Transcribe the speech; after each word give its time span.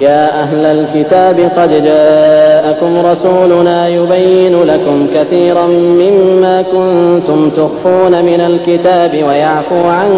يا 0.00 0.42
أهل 0.42 0.64
الكتاب 0.66 1.36
قد 1.58 1.70
جاءكم 1.84 2.92
رسولنا 3.10 3.88
يبين 3.88 4.54
لكم 4.62 5.06
كثيرا 5.14 5.66
مما 6.02 6.62
كنتم 6.62 7.50
تخفون 7.50 8.24
من 8.24 8.40
الكتاب 8.40 9.12
ويعفو 9.26 9.82
عن 9.88 10.10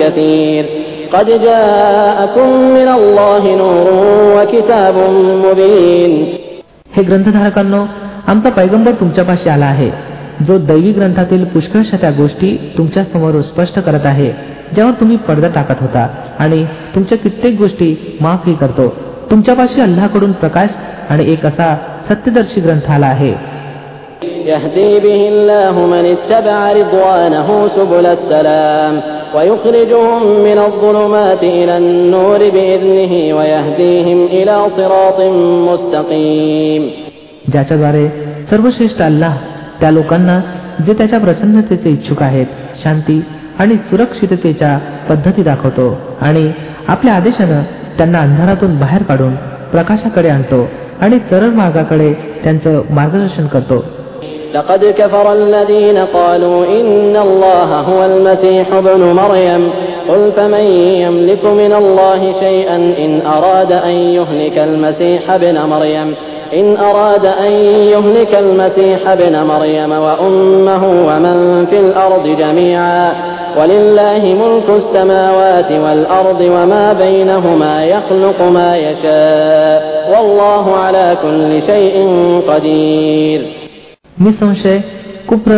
كثير 0.00 0.64
قد 1.12 1.26
جاءكم 1.26 2.48
من 2.76 2.88
الله 2.88 3.42
نور 3.56 3.86
وكتاب 4.36 4.96
مبين 5.44 6.12
हे 6.96 7.02
ग्रंथधारकांनो 7.02 7.82
आमचा 8.28 8.50
पैगंबर 8.50 8.92
तुमच्यापाशी 9.00 9.48
आला 9.50 9.66
आहे 9.66 9.90
जो 10.46 10.58
दैवी 10.66 10.92
ग्रंथातील 10.92 11.44
पुष्कळशा 11.54 11.96
त्या 12.00 12.10
गोष्टी 12.18 12.50
तुमच्या 12.78 13.04
समोर 13.12 13.40
स्पष्ट 13.52 13.78
करत 13.86 14.06
आहे 14.06 14.30
ज्यावर 14.74 14.92
तुम्ही 15.00 15.16
पडदा 15.28 15.48
टाकत 15.54 15.80
होता 15.80 16.06
आणि 16.38 16.64
तुमच्या 16.94 17.18
कित्येक 17.18 17.56
गोष्टी 17.58 17.94
माफही 18.20 18.54
करतो 18.54 18.92
तुमच्यापाशी 19.30 19.80
अल्लाकडून 19.80 20.32
प्रकाश 20.32 20.70
आणि 21.10 21.32
एक 21.32 21.46
असा 21.46 21.74
सत्यदर्शी 22.08 22.60
ग्रंथ 22.60 22.90
आला 22.90 23.06
आहे 23.06 23.34
يهدي 24.46 24.92
به 25.00 25.20
الله 25.32 25.74
من 25.86 26.04
اتبع 26.14 26.58
رضوانه 26.72 27.48
سبل 27.76 28.06
السلام 28.06 28.94
ويخرجهم 29.36 30.22
من 30.46 30.58
الظلمات 30.58 31.42
إلى 31.58 31.74
النور 31.76 32.40
بإذنه 32.50 33.12
ويهديهم 33.36 34.18
إلى 34.38 34.56
صراط 34.76 35.18
مستقيم 35.68 36.82
ज्याच्याद्वारे 37.52 38.04
सर्वश्रेष्ठ 38.50 39.00
अल्लाह 39.02 39.34
त्या 39.80 39.90
लोकांना 39.90 40.36
जे 40.86 40.92
त्याच्या 40.98 41.18
प्रसन्नतेचे 41.20 41.90
इच्छुक 41.90 42.22
आहेत 42.22 42.46
शांती 42.82 43.20
आणि 43.60 43.76
सुरक्षिततेच्या 43.88 44.72
पद्धती 45.08 45.42
दाखवतो 45.42 45.86
आणि 46.20 46.44
आपल्या 46.88 47.14
आदेशानं 47.14 47.62
त्यांना 47.98 48.18
अंधारातून 48.18 48.78
बाहेर 48.78 49.02
काढून 49.02 49.34
प्रकाशाकडे 49.72 50.28
आणतो 50.28 50.68
आणि 51.00 51.18
सरळ 51.30 51.50
मार्गाकडे 51.60 52.12
त्यांचं 52.44 52.80
मार्गदर्शन 52.90 53.46
करतो 53.46 53.84
لقد 54.54 54.84
كفر 54.98 55.32
الذين 55.32 55.98
قالوا 55.98 56.58
إن 56.78 57.16
الله 57.16 57.70
هو 57.80 58.04
المسيح 58.04 58.66
ابن 58.72 59.02
مريم 59.12 59.70
قل 60.08 60.22
فمن 60.36 60.64
يملك 61.04 61.44
من 61.44 61.72
الله 61.72 62.20
شيئا 62.40 62.76
إن 62.76 63.12
أراد 63.26 63.72
أن 63.72 63.90
يهلك 63.90 64.58
المسيح 64.58 65.30
ابن 65.30 65.56
مريم 65.72 66.14
إن 66.54 66.76
أراد 66.76 67.26
أن 67.26 67.52
يهلك 67.94 68.32
المسيح 68.34 69.08
ابن 69.08 69.34
مريم 69.42 69.92
وأمه 69.92 70.84
ومن 71.08 71.66
في 71.70 71.78
الأرض 71.80 72.26
جميعا 72.38 73.12
ولله 73.58 74.22
ملك 74.42 74.68
السماوات 74.80 75.70
والأرض 75.84 76.40
وما 76.40 76.86
بينهما 76.94 77.74
يخلق 77.86 78.38
ما 78.56 78.70
يشاء 78.76 79.80
والله 80.12 80.64
على 80.76 81.06
كل 81.22 81.50
شيء 81.70 81.96
قدير 82.50 83.40
निसंशय 84.24 84.78
कुप्र 85.28 85.52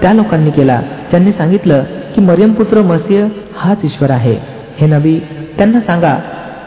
त्या 0.00 0.12
लोकांनी 0.12 0.50
केला 0.50 0.80
ज्यांनी 1.10 1.32
सांगितलं 1.32 1.82
की 2.14 2.20
मरियम 2.20 2.52
पुत्र 2.52 2.82
मसीह 2.82 3.24
हाच 3.56 3.84
ईश्वर 3.84 4.10
आहे 4.10 4.36
हे 4.78 4.86
नबी 4.86 5.18
त्यांना 5.58 5.80
सांगा 5.86 6.14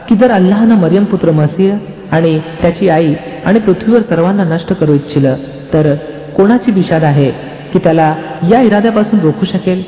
की 0.10 0.16
जर 0.16 0.32
अल्लाहनं 0.32 0.82
मरियम 0.82 1.04
पुत्र 1.12 1.32
मसीह 1.32 1.74
आणि 2.16 2.38
त्याची 2.62 2.90
आई 2.90 3.14
आणि 3.46 3.60
पृथ्वीवर 3.60 4.02
सर्वांना 4.10 4.44
नष्ट 4.46 4.74
करू 4.80 4.94
इच्छिलं 4.94 5.36
तर 5.74 5.94
कोणाची 6.38 6.72
विषाद 6.72 7.04
आहे 7.04 7.30
की 7.74 7.80
त्याला 7.84 8.14
या 8.50 8.62
इराद्यापासून 8.62 9.20
रोखू 9.20 9.46
शकेल 9.46 9.84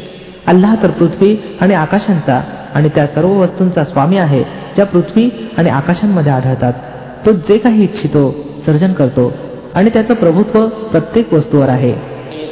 अल्लाह 0.47 0.75
तर 0.83 0.89
पृथ्वी 0.99 1.35
आणि 1.61 1.73
आकाशांचा 1.73 2.39
आणि 2.75 2.89
त्या 2.95 3.05
सर्व 3.07 3.31
वस्तूंचा 3.41 3.83
स्वामी 3.83 4.17
आहे 4.17 4.43
ज्या 4.75 4.85
पृथ्वी 4.85 5.29
आणि 5.57 5.69
आकाशांमध्ये 5.69 6.31
आढळतात 6.31 6.73
तो 7.25 7.31
जे 7.47 7.57
काही 7.57 7.83
इच्छितो 7.83 8.29
सर्जन 8.65 8.93
करतो 8.93 9.31
आणि 9.75 9.89
त्याचं 9.89 10.13
प्रभुत्व 10.13 10.65
प्रत्येक 10.91 11.33
वस्तूवर 11.33 11.69
आहे 11.69 11.93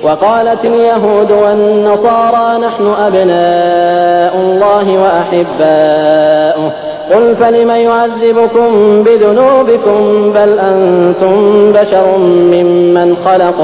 وقالت 0.04 0.62
اليهود 0.66 1.32
والنصارى 1.34 2.48
نحن 2.58 2.86
أبناء 3.08 4.34
الله 4.36 4.86
وأحباؤه 4.98 6.72
قل 7.12 7.36
فلم 7.36 7.70
يعذبكم 7.70 8.70
بذنوبكم 9.04 10.00
بل 10.34 10.52
أنتم 10.62 11.36
بشر 11.72 12.18
ممن 12.54 13.16
خلق 13.26 13.60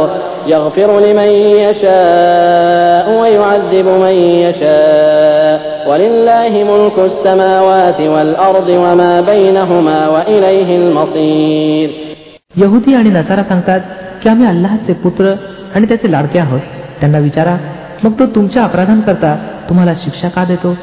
يغفر 0.48 0.90
لمن 1.00 1.30
يشاء 1.64 3.06
ويعذب 3.20 3.88
من 4.04 4.16
يشاء 4.46 5.58
ولله 5.90 6.54
ملك 6.72 6.98
السماوات 7.12 8.00
والأرض 8.14 8.70
وما 8.84 9.14
بينهما 9.22 10.00
وإليه 10.08 10.70
المصير 10.82 11.90
यहुदी 12.58 12.94
आणि 12.96 13.10
नसारा 13.10 13.44
सांगतात 13.44 13.82
की 14.24 14.30
आम्ही 14.30 14.46
अल्लाहचे 14.48 14.94
पुत्र 15.04 15.34
आणि 15.76 15.86
त्याचे 15.88 16.12
लाडके 16.12 16.40
आहोत 16.40 16.60
त्यांना 17.00 17.18
विचारा 17.18 17.56
मग 18.04 18.12
तो 18.20 18.26
तुमच्या 18.36 18.64
अपराधांकरता 18.64 19.36
तुम्हाला 19.70 19.94
शिक्षा 20.04 20.30
का 20.30 20.44
देतो 20.44 20.76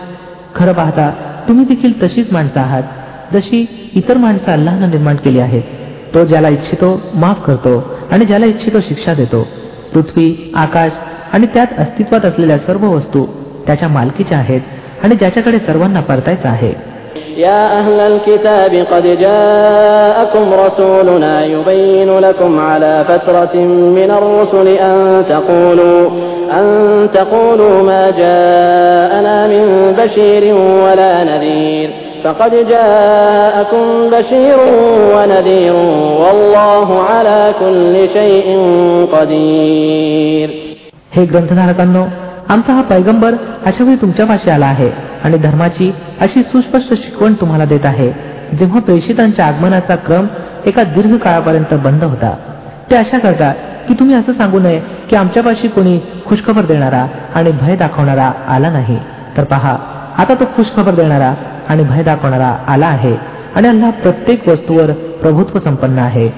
खरं 0.54 0.72
पाहता 0.72 1.10
तुम्ही 1.48 1.64
देखील 1.64 2.02
तशीच 2.02 2.32
माणसं 2.32 2.60
आहात 2.60 3.34
जशी 3.34 3.64
इतर 3.94 4.16
माणसं 4.16 4.52
अल्लाहनं 4.52 4.90
निर्माण 4.90 5.16
केली 5.16 5.38
आहेत 5.38 5.62
तो 6.14 6.24
ज्याला 6.24 6.48
इच्छितो 6.48 6.88
माफ 7.14 7.44
करतो 7.46 7.74
आणि 8.12 8.24
ज्याला 8.24 8.46
इच्छितो 8.46 8.80
शिक्षा 8.88 9.14
देतो 9.14 9.46
पृथ्वी 9.92 10.52
आकाश 10.56 10.92
आणि 11.32 11.46
त्यात 11.54 11.78
अस्तित्वात 11.78 12.24
असलेल्या 12.24 12.58
सर्व 12.66 12.86
वस्तू 12.86 13.24
त्याच्या 13.66 13.88
मालकीच्या 13.88 14.38
आहेत 14.38 14.60
आणि 15.04 15.14
ज्याच्याकडे 15.16 15.58
सर्वांना 15.58 16.00
परतायचं 16.00 16.48
आहे 16.48 16.72
يا 17.36 17.62
أهل 17.80 18.00
الكتاب 18.02 18.72
قد 18.92 19.06
جاءكم 19.20 20.52
رسولنا 20.54 21.44
يبين 21.44 22.10
لكم 22.18 22.60
على 22.60 23.04
فترة 23.08 23.54
من 23.98 24.10
الرسل 24.10 24.68
أن 24.68 25.24
تقولوا 25.28 26.10
أن 26.52 26.66
تقولوا 27.14 27.82
ما 27.82 28.10
جاءنا 28.12 29.36
من 29.46 29.64
بشير 29.98 30.44
ولا 30.84 31.24
نذير 31.24 31.90
فقد 32.24 32.52
جاءكم 32.68 33.84
بشير 34.12 34.58
ونذير 35.14 35.74
والله 36.22 36.88
على 37.02 37.40
كل 37.60 37.94
شيء 38.12 38.46
قدير 39.14 40.48
हे 41.16 41.24
ग्रंथधारकांनो 41.26 42.04
आमचा 42.48 42.72
हा 42.72 42.82
पैगंबर 42.82 43.34
अशा 43.66 43.84
वेळी 43.84 43.96
तुमच्यापाशी 43.96 44.50
आला 44.50 44.66
आहे 44.66 44.90
आणि 45.24 45.38
धर्माची 45.38 45.90
अशी 46.20 46.42
सुस्पष्ट 46.42 46.94
शिकवण 46.94 47.34
तुम्हाला 47.40 47.64
देत 47.64 47.86
आहे 47.86 48.10
जेव्हा 48.58 48.80
प्रेषितांच्या 48.80 49.44
आगमनाचा 49.46 49.94
क्रम 50.06 50.26
एका 50.66 50.82
दीर्घ 50.94 51.14
काळापर्यंत 51.16 51.74
बंद 51.84 52.04
होता 52.04 52.34
ते 52.90 52.96
अशा 52.96 53.18
करतात 53.18 53.54
की 53.88 53.94
तुम्ही 53.94 54.14
असं 54.16 54.32
सांगू 54.32 54.58
नये 54.58 54.78
की 55.10 55.16
आमच्यापाशी 55.16 55.68
कोणी 55.68 55.98
खुशखबर 56.26 56.64
देणारा 56.64 57.06
आणि 57.34 57.50
भय 57.60 57.76
दाखवणारा 57.76 58.30
आला 58.54 58.70
नाही 58.70 58.98
तर 59.36 59.44
पहा 59.44 59.76
आता 60.18 60.34
तो 60.34 60.44
खुशखबर 60.56 60.94
देणारा 60.94 61.32
आणि 61.68 61.82
भय 61.82 62.02
दाखवणारा 62.02 62.50
आला 62.68 62.86
आहे 62.86 63.14
आणि 63.56 63.68
अल्लाह 63.68 63.90
प्रत्येक 64.02 64.48
वस्तूवर 64.48 64.90
प्रभुत्व 65.22 65.58
संपन्न 65.58 65.98
आहे 66.00 66.28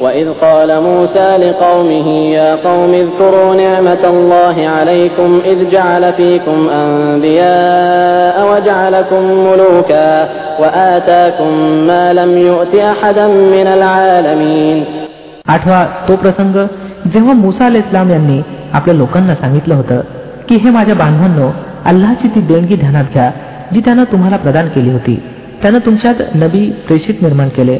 وإذ 0.00 0.28
قال 0.40 0.70
موسى 0.82 1.28
لقومه 1.38 2.08
يا 2.30 2.50
قوم 2.56 2.92
اذكروا 2.94 3.54
نعمة 3.54 4.04
الله 4.04 4.56
عليكم 4.68 5.40
إذ 5.44 5.58
جعل 5.70 6.12
فيكم 6.12 6.58
أنبياء 6.68 8.36
وجعلكم 8.50 9.22
ملوكا 9.46 10.28
وآتاكم 10.60 11.50
ما 11.86 12.12
لم 12.12 12.30
يؤت 12.38 12.74
أحدا 12.92 13.26
من 13.54 13.66
العالمين 13.68 14.78
आठवा 15.54 15.80
तो 16.08 16.16
प्रसंग 16.16 16.56
जेव्हा 17.12 17.34
मुसा 17.36 17.66
अल 17.66 17.76
इस्लाम 17.76 18.10
यांनी 18.10 18.38
आपल्या 18.72 18.94
लोकांना 18.94 19.34
सांगितलं 19.34 19.74
होतं 19.74 20.00
की 20.48 20.56
हे 20.56 20.70
माझ्या 20.70 20.94
बांधवांनो 20.94 21.48
अल्लाची 21.84 22.28
ती 22.34 22.40
देणगी 22.50 22.76
ध्यानात 22.76 23.12
घ्या 23.12 23.30
जी 23.72 23.80
त्यानं 23.80 24.04
तुम्हाला 24.12 24.36
प्रदान 24.36 24.68
केली 24.74 24.90
होती 24.90 25.14
त्यानं 25.62 25.78
तुमच्यात 25.86 26.22
नबी 26.34 26.64
प्रेषित 26.86 27.22
निर्माण 27.22 27.48
केले 27.56 27.76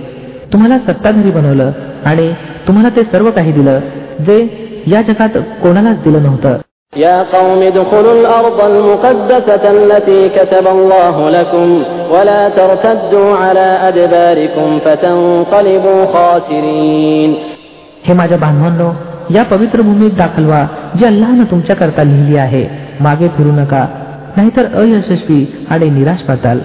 तुम्हाला 0.52 0.78
सत्ताधारी 0.78 1.30
बनवलं 1.30 1.70
आणि 2.04 2.30
तुम्हाला 2.68 2.88
ते 2.96 3.02
सर्व 3.12 3.30
काही 3.30 3.52
दिलं 3.52 3.80
जे 4.26 4.38
या 4.86 5.02
जगात 5.02 5.38
कोणालाच 5.62 6.02
दिलं 6.04 6.22
नव्हतं 6.22 6.56
يا 6.92 7.16
قوم 7.32 7.60
ادخلوا 7.62 8.14
الأرض 8.20 8.58
المقدسة 8.64 9.64
التي 9.70 10.20
كتب 10.28 10.66
الله 10.68 11.16
لكم 11.30 11.66
ولا 12.10 12.42
ترتدوا 12.50 13.30
على 13.36 13.66
أدباركم 13.88 14.68
فتنقلبوا 14.84 16.00
خاسرين 16.14 17.30
हे 18.06 18.12
माझ्या 18.14 18.38
बांधवांनो 18.38 18.88
या 19.30 19.42
पवित्र 19.44 19.82
भूमीत 19.82 20.12
दाखल 20.18 20.44
व्हा 20.44 20.62
जी 20.96 21.04
अल्लाहनं 21.04 21.44
तुमच्या 21.50 21.76
करता 21.76 22.02
लिहिली 22.04 22.36
आहे 22.38 22.64
मागे 23.00 23.28
फिरू 23.36 23.52
नका 23.52 23.84
नाहीतर 24.36 24.64
अयशस्वी 24.74 25.44
आणि 25.70 25.90
निराश 25.90 26.22
पडताल 26.28 26.58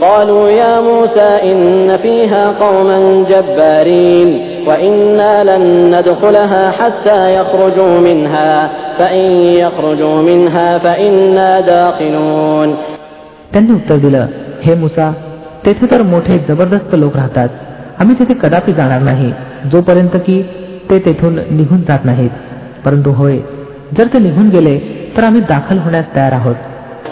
قالوا 0.00 0.48
يا 0.50 0.80
موسى 0.80 1.30
إن 1.42 1.96
فيها 1.96 2.44
قوما 2.62 2.98
جبارين 3.30 4.28
وإنا 4.68 5.32
لن 5.44 5.64
ندخلها 5.94 6.70
حتى 6.70 7.20
يخرجوا 7.36 8.00
منها 8.00 8.52
فإن 8.98 9.26
يخرجوا 9.64 10.22
منها 10.22 10.78
فإنا 10.78 11.60
داخلون 11.60 12.68
त्यांनी 13.52 13.72
उत्तर 13.72 13.98
दिलं 14.04 14.26
हे 14.64 14.74
मुसा 14.74 15.06
तेथे 15.66 15.86
तर 15.90 16.02
मोठे 16.12 16.38
जबरदस्त 16.48 16.94
लोक 16.94 17.16
राहतात 17.16 17.48
आम्ही 18.00 18.14
तेथे 18.18 18.34
कदापि 18.42 18.72
जाणार 18.72 19.00
नाही 19.00 19.32
जोपर्यंत 19.72 20.16
की 20.26 20.36
ते 20.90 20.98
तेथून 21.06 21.38
निघून 21.50 21.80
जात 21.88 22.04
नाहीत 22.04 22.30
परंतु 22.84 23.10
होय 23.20 23.36
जर 23.98 24.06
ते 24.12 24.18
निघून 24.18 24.48
गेले 24.48 24.78
तर 25.16 25.24
आम्ही 25.24 25.40
दाखल 25.48 25.78
होण्यास 25.84 26.14
तयार 26.16 26.32
आहोत 26.32 26.58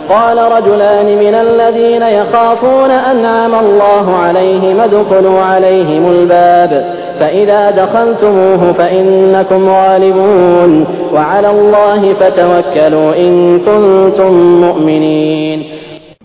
قال 0.08 0.38
رجلان 0.38 1.06
من 1.18 1.34
الذين 1.36 2.02
يخافون 2.02 2.90
أنعم 2.90 3.54
الله 3.54 4.16
عليهم 4.16 4.80
ادخلوا 4.80 5.40
عليهم 5.42 6.04
الباب 6.10 6.72
فإذا 7.20 7.70
دخلتموه 7.70 8.72
فإنكم 8.72 9.68
غالبون 9.68 10.84
وعلى 11.12 11.50
الله 11.50 12.14
فتوكلوا 12.14 13.10
إن 13.16 13.32
كنتم 13.58 14.32
مؤمنين 14.60 15.58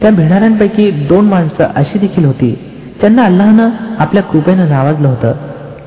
त्या 0.02 0.10
भिणाऱ्यांपैकी 0.12 0.92
दोन 1.10 1.26
माणसं 1.26 1.64
अशी 1.76 2.00
देखील 2.00 2.26
होती 2.26 2.52
त्यांना 3.02 3.24
अल्लानं 3.26 3.70
आपल्या 4.00 4.24
कृपेनं 4.24 4.70
नावाजलं 4.70 5.08
होतं 5.08 5.32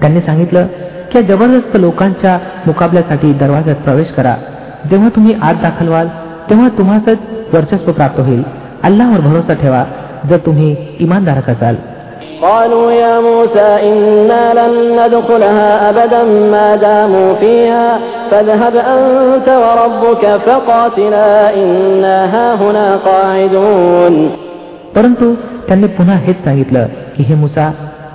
त्यांनी 0.00 0.20
सांगितलं 0.20 0.66
की 1.12 1.22
जबरदस्त 1.22 1.76
लोकांच्या 1.76 2.38
मुकाबल्यासाठी 2.66 3.32
दरवाज्यात 3.32 3.76
प्रवेश 3.76 4.10
करा 4.16 4.34
जेव्हा 4.90 5.08
तुम्ही 5.08 5.34
आत 5.42 5.54
दाखल 5.62 5.88
व्हाल 5.88 6.08
तेव्हा 6.50 6.68
तुम्हाच 6.78 7.08
वर्चस्व 7.54 7.92
प्राप्त 7.92 8.20
होईल 8.26 8.42
अल्लावर 8.88 9.20
भरोसा 9.28 9.54
ठेवा 9.62 9.82
जर 10.30 10.38
तुम्ही 10.46 10.68
इमानदारक 11.00 11.48
असाल 11.50 11.76
قالوا 12.42 12.92
يا 12.92 13.14
موسى 13.20 13.68
إنا 13.90 14.44
لن 14.58 14.72
ندخلها 14.98 15.68
أبدا 15.90 16.22
ما 16.52 16.68
داموا 16.76 17.34
فيها 17.34 17.86
فاذهب 18.30 18.74
أنت 18.94 19.48
وربك 19.64 20.24
فقاتلا 20.46 21.30
إنا 21.62 22.16
هاهنا 22.34 22.86
قاعدون 23.08 24.14
परंतु 24.96 25.26
त्यांनी 25.68 25.86
पुन्हा 25.96 26.16
हेच 26.26 26.38
सांगितलं 26.44 26.86
की 27.14 27.22
हे 27.28 27.34
मुसा 27.34 27.66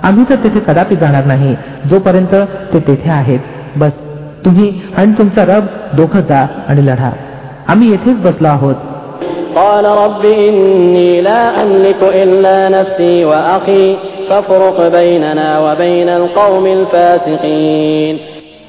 आम्ही 0.08 0.24
तर 0.30 0.36
तेथे 0.44 0.60
कदापि 0.68 0.96
जाणार 0.96 1.24
नाही 1.24 1.54
जोपर्यंत 1.90 2.34
ते 2.72 2.78
तेथे 2.88 3.10
आहेत 3.10 3.40
बस 3.80 3.92
तुम्ही 4.44 4.68
आणि 4.98 5.12
तुमचा 5.18 5.44
रब 5.52 5.64
दोघं 5.96 6.20
जा 6.28 6.46
आणि 6.68 6.86
लढा 6.86 7.10
आम्ही 7.72 7.90
येथेच 7.90 8.20
बसलो 8.26 8.48
आहोत 8.48 8.74
قال 9.56 9.84
رب 9.84 10.24
إني 10.48 11.20
لا 11.20 11.62
أملك 11.62 12.02
إلا 12.22 12.68
نفسي 12.68 13.24
وأخي 13.24 13.96
فافرق 14.28 14.78
بيننا 14.88 15.48
وبين 15.58 16.08
القوم 16.08 16.64
الفاسقين 16.78 18.14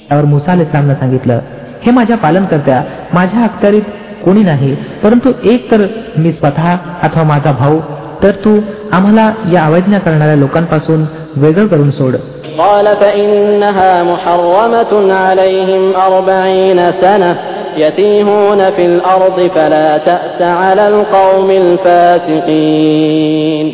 त्यावर 0.10 0.26
मुसा 0.26 0.54
इस्लामनं 0.62 0.94
सांगितलं 1.02 1.40
हे 1.84 1.92
माझ्या 1.92 2.18
पालनकर्त्या 2.18 2.82
माझ्या 3.14 3.44
अखत्यारीत 3.44 3.88
कोणी 4.26 4.44
नाही 4.44 4.74
परंतु 5.04 5.32
एक 5.52 5.72
तर 5.72 5.86
मी 6.18 6.32
स्वतः 6.32 6.68
अथवा 7.04 7.24
माझा 7.24 7.52
भाऊ 7.60 7.80
तर 8.24 8.32
तू 8.46 8.58
आम्हाला 8.94 9.32
या 9.54 9.66
अवैज्ञा 9.66 10.00
करणाऱ्या 10.00 10.36
लोकांपासून 10.36 11.06
वेगळं 11.44 11.68
करून 11.68 11.92
सोड 12.02 12.16
قال 12.60 12.88
فإنها 13.02 13.92
محرمة 14.04 14.92
عليهم 15.24 15.84
أربعين 16.08 16.80
سنة 17.04 17.32
يتيهون 17.78 18.62
في 18.70 18.84
الأرض 18.86 19.38
فلا 19.56 19.98
تأس 20.00 20.40
على 20.62 20.88
القوم 20.88 21.50
الفاسقين 22.60 23.66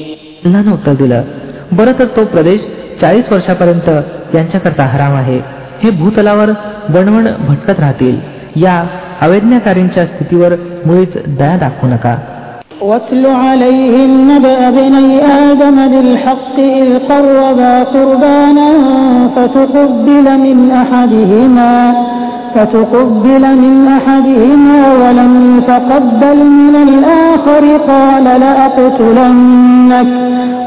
अल्लानं 0.45 0.71
उत्तर 0.73 0.93
दिलं 1.01 1.21
बरं 1.77 1.93
तर 1.99 2.07
तो 2.15 2.21
प्रदेश 2.33 2.59
चाळीस 3.01 3.25
वर्षापर्यंत 3.31 3.87
यांच्याकरता 4.35 4.83
हराम 4.93 5.13
आहे 5.15 5.37
हे 5.83 5.89
भूतलावर 6.01 6.49
वणवण 6.95 7.25
भटकत 7.47 7.79
राहतील 7.79 8.15
या 8.65 8.75
अवैज्ञाकारींच्या 9.21 10.03
स्थितीवर 10.05 10.51
मुळीच 10.85 11.13
दया 11.39 11.55
दाखवू 11.65 11.87
नका 11.89 12.15
واتل 12.81 13.25
عليهم 13.45 14.09
نبأ 14.31 14.57
ابني 14.69 15.11
آدم 15.43 15.77
بالحق 15.91 16.55
إذ 16.79 16.89
قربا 17.09 17.73
قربانا 17.85 18.69
فتقبل 19.35 20.25
من 20.45 20.57
أحدهما 20.73 21.73
فتقبل 22.55 23.43
من 23.63 23.73
أحدهما 23.89 24.81
ولم 25.01 25.33
يتقبل 25.57 26.37
من 26.59 26.75
الآخر 26.87 27.63
قال 27.91 28.25
لأقتلنك 28.43 30.07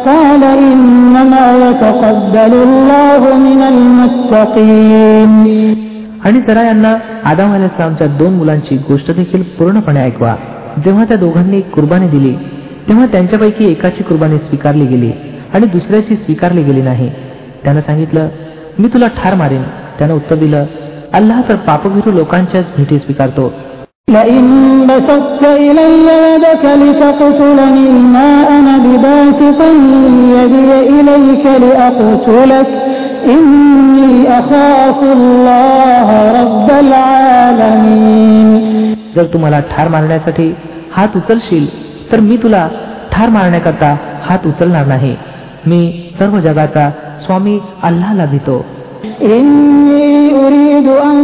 قال 0.06 0.42
إنما 0.68 1.44
يتقبل 1.64 2.52
الله 2.66 3.22
من 3.46 3.60
المتقين 3.72 5.32
आणि 6.26 6.40
जरा 6.46 6.62
यांना 6.62 6.92
आदाम 7.24 7.52
अलाइस्लामच्या 7.54 8.06
दोन 8.18 8.32
मुलांची 8.34 8.76
गोष्ट 8.88 9.10
देखील 9.16 9.42
पूर्णपणे 9.58 10.00
ऐकवा 10.00 10.34
जेव्हा 10.84 11.04
त्या 11.04 11.16
दोघांनी 11.16 11.60
कुर्बानी 11.74 12.08
दिली 12.08 12.34
तेव्हा 12.88 13.06
त्यांच्यापैकी 13.12 13.70
एकाची 13.70 14.02
कुर्बानी 14.02 14.38
स्वीकारली 14.38 14.86
गेली 14.86 15.10
आणि 15.54 15.66
दुसऱ्याची 15.66 16.16
स्वीकारली 16.16 16.62
गेली 16.62 16.82
नाही 16.82 17.08
त्यानं 17.64 17.80
सांगितलं 17.80 18.28
मी 18.78 18.88
तुला 18.94 19.06
ठार 19.16 19.34
मारेन 19.34 19.62
त्यानं 19.98 20.14
उत्तर 20.14 20.36
दिलं 20.36 20.64
अल्लाह 21.13 21.41
तर 21.49 21.55
पापभीरू 21.55 22.11
लोकांच्याच 22.11 22.65
भेटी 22.77 22.97
स्वीकारतो. 22.99 23.51
जर 39.15 39.25
तुम्हाला 39.33 39.59
ठार 39.59 39.87
मारण्यासाठी 39.87 40.55
हात 40.93 41.15
उचलशील 41.15 41.65
तर 42.11 42.19
मी 42.19 42.37
तुला 42.37 42.67
ठार 43.11 43.29
मारण्याकरता 43.29 43.95
हात 44.23 44.47
उचलणार 44.47 44.85
नाही. 44.85 45.15
मी 45.67 45.81
सर्व 46.19 46.39
जगाचा 46.39 46.89
स्वामी 47.25 47.59
अल्लाला 47.83 48.25
भीतो 48.25 48.65
إني 50.82 50.82
أريد 50.82 50.88
أن 50.88 51.18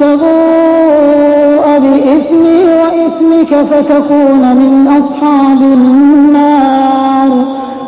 تبوء 0.00 1.64
بإثمي 1.84 2.58
وإثمك 2.80 3.52
فتكون 3.70 4.42
من 4.56 4.72
أصحاب 4.88 5.60
النار 5.76 7.30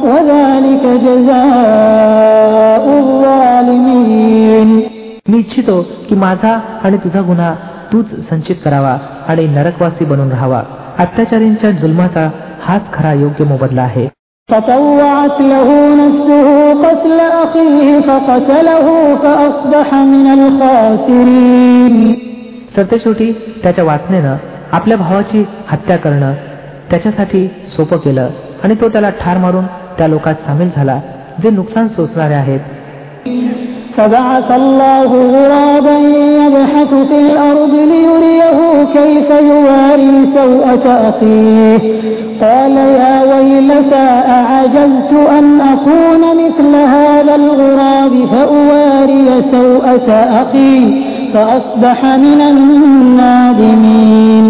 وذلك 0.02 0.84
جزاء 1.06 2.84
الظالمين 3.00 4.70
मी 5.30 5.38
इच्छितो 5.38 5.76
की 6.08 6.14
माझा 6.24 6.52
आणि 6.84 6.96
तुझा 7.04 7.20
गुन्हा 7.28 7.50
तूच 7.92 8.08
संचित 8.30 8.56
करावा 8.64 8.94
आणि 9.28 9.46
नरकवासी 9.54 10.04
बनून 10.04 10.28
राहावा 10.30 10.60
अत्याचारींच्या 10.98 11.70
जुलमाचा 11.80 12.28
हाच 12.66 12.92
खरा 12.92 13.12
योग्य 13.22 13.44
मोबदला 13.44 13.82
आहे 13.82 14.06
فطوعت 14.50 15.40
له 15.40 15.68
نفسه 15.94 16.48
قتل 16.74 17.20
أخيه 17.20 18.00
فقتله 18.00 18.86
فأصبح 19.16 19.94
من 19.94 20.26
الخاسرين 20.34 21.96
सरतेशेवटी 22.76 23.32
त्याच्या 23.62 23.84
वाचनेनं 23.84 24.36
आपल्या 24.72 24.96
भावाची 24.96 25.44
हत्या 25.68 25.96
करणं 25.96 26.32
त्याच्यासाठी 26.90 27.46
सोपं 27.76 27.96
केलं 27.96 28.28
आणि 28.64 28.74
तो 28.74 28.88
त्याला 28.88 29.10
ठार 29.10 29.38
मारून 29.38 29.66
त्या 29.98 30.08
लोकात 30.08 30.34
सामील 30.46 30.70
झाला 30.76 31.00
जे 31.42 31.50
नुकसान 31.50 31.88
सोसणारे 31.88 32.34
आहेत 32.34 32.60
فبعث 33.96 34.48
الله 34.50 35.10
غرابا 35.34 35.96
يبحث 36.40 36.90
في 37.08 37.16
الأرض 37.24 37.74
ليريه 37.92 38.58
كيف 38.96 39.28
يواري 39.52 40.12
سوءة 40.38 40.86
أخيه 41.10 41.78
قال 42.42 42.76
يا 43.00 43.14
ويلتى 43.30 44.06
أعجزت 44.38 45.12
أن 45.38 45.46
أكون 45.60 46.22
مثل 46.42 46.70
هذا 46.94 47.34
الغراب 47.34 48.14
فأواري 48.32 49.26
سوءة 49.52 50.08
أخي 50.42 50.76
فأصبح 51.34 51.98
من 52.04 52.40
النادمين 52.52 54.44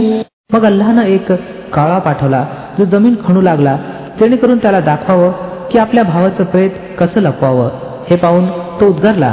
मग 0.54 0.64
अल्लानं 0.64 1.04
एक 1.14 1.28
काळा 1.74 1.98
पाठवला 1.98 2.42
जो 2.78 2.84
जमीन 2.92 3.14
खणू 3.26 3.40
लागला 3.42 3.76
जेणेकरून 4.20 4.58
त्याला 4.62 4.80
दाखवावं 4.80 5.30
की 5.70 5.78
आपल्या 5.78 6.04
भावाचं 6.04 6.44
प्रेत 6.52 6.70
कसं 6.98 7.20
लपवावं 7.20 7.68
हे 8.10 8.16
पाहून 8.16 8.44
तो 8.80 8.88
उद्गारला 8.88 9.32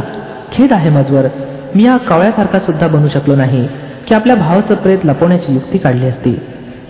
खेद 0.53 0.73
आहे 0.73 0.89
मजवर 0.89 1.27
मी 1.75 1.83
या 1.83 1.97
कावळ्यासारखा 2.09 2.59
सुद्धा 2.59 2.87
बनू 2.87 3.07
शकलो 3.07 3.35
नाही 3.35 3.65
की 4.07 4.15
आपल्या 4.15 4.35
भावाचं 4.35 4.75
प्रेत 4.75 5.05
लपवण्याची 5.05 5.53
युक्ती 5.53 5.77
काढली 5.77 6.07
असती 6.07 6.33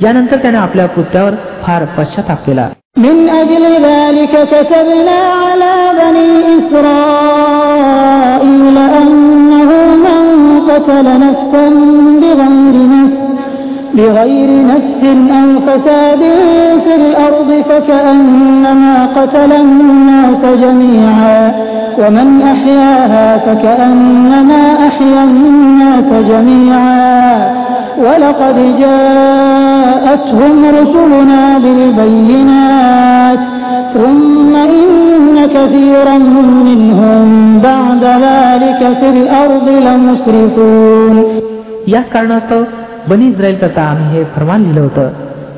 यानंतर 0.02 0.38
त्याने 0.42 0.58
आपल्या 0.58 0.86
कृत्यावर 0.96 1.34
फार 1.64 1.86
पश्चाताप 1.98 2.46
केला 2.46 2.70
من 2.98 3.30
أجل 3.32 3.64
ذلك 3.84 4.34
كتبنا 4.46 5.20
على 5.44 5.74
بني 6.00 6.30
إسرائيل 7.54 8.78
أنه 8.98 9.70
من 10.06 10.22
قتل 10.70 11.08
نفسا 11.20 11.64
بغير 12.22 12.76
نفس 12.88 13.27
لغير 13.99 14.49
نفس 14.73 15.03
أو 15.41 15.49
فساد 15.67 16.23
في 16.85 16.95
الأرض 16.95 17.51
فكأنما 17.71 19.07
قتل 19.07 19.53
الناس 19.53 20.43
جميعا 20.65 21.53
ومن 21.99 22.43
أحياها 22.43 23.39
فكأنما 23.39 24.63
أحيا 24.89 25.25
الناس 25.25 26.11
جميعا 26.33 27.53
ولقد 27.99 28.57
جاءتهم 28.83 30.55
رسلنا 30.81 31.59
بالبينات 31.59 33.39
ثم 33.95 34.57
إن 34.57 35.47
كثيرا 35.47 36.19
منهم 36.69 37.59
بعد 37.63 38.05
ذلك 38.05 38.81
في 39.01 39.09
الأرض 39.09 39.69
لمسرفون 39.69 41.25
يا 41.89 42.03
كرنستو 42.13 42.63
बनी 43.09 43.29
इस्रायल 43.29 43.57
करता 43.57 43.83
आम्ही 43.83 44.17
हे 44.17 44.25
फरमान 44.37 44.63
लिहिलं 44.63 44.81
होतं 44.81 45.09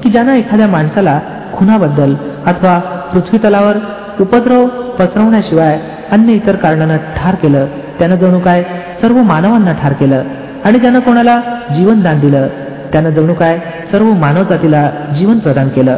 की 0.02 0.11
ज्यानं 0.11 0.33
एखाद्या 0.33 0.66
माणसाला 0.66 1.19
खुनाबद्दल 1.54 2.14
अथवा 2.47 2.78
पृथ्वी 3.12 3.38
तलावर 3.45 3.76
उपद्रव 4.21 4.66
पसरवण्याशिवाय 4.99 5.78
अन्य 6.11 6.33
इतर 6.33 6.57
कारणानं 6.57 6.97
ठार 7.16 7.35
केलं 7.35 7.66
त्यानं 7.99 8.16
जणू 8.16 8.38
काय 8.38 8.62
सर्व 9.02 9.16
मानवांना 9.23 9.73
ठार 9.73 9.92
केलं 9.92 10.23
आणि 10.64 10.78
ज्यानं 10.78 11.00
कोणाला 11.00 11.40
जीवनदान 11.75 12.21
दिलं 12.21 12.49
त्यानं 12.92 13.11
जणू 13.11 13.35
काय 13.35 13.59
सर्व 13.92 14.12
मानवजातीला 14.14 14.90
जीवन 15.19 15.38
प्रदान 15.38 15.69
केलं. 15.69 15.97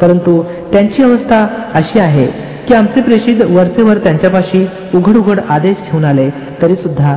परंतु 0.00 0.42
त्यांची 0.72 1.02
अवस्था 1.02 1.46
अशी 1.74 1.98
आहे 1.98 2.26
की 2.68 2.74
आमचे 2.74 3.00
प्रेषित 3.00 3.42
वरचेवर 3.50 3.98
त्यांच्यापाशी 3.98 4.66
उघड 4.94 5.16
उघड 5.16 5.40
आदेश 5.48 5.76
घेऊन 5.90 6.04
आले 6.04 6.30
तरी 6.62 6.76
सुद्धा 6.76 7.16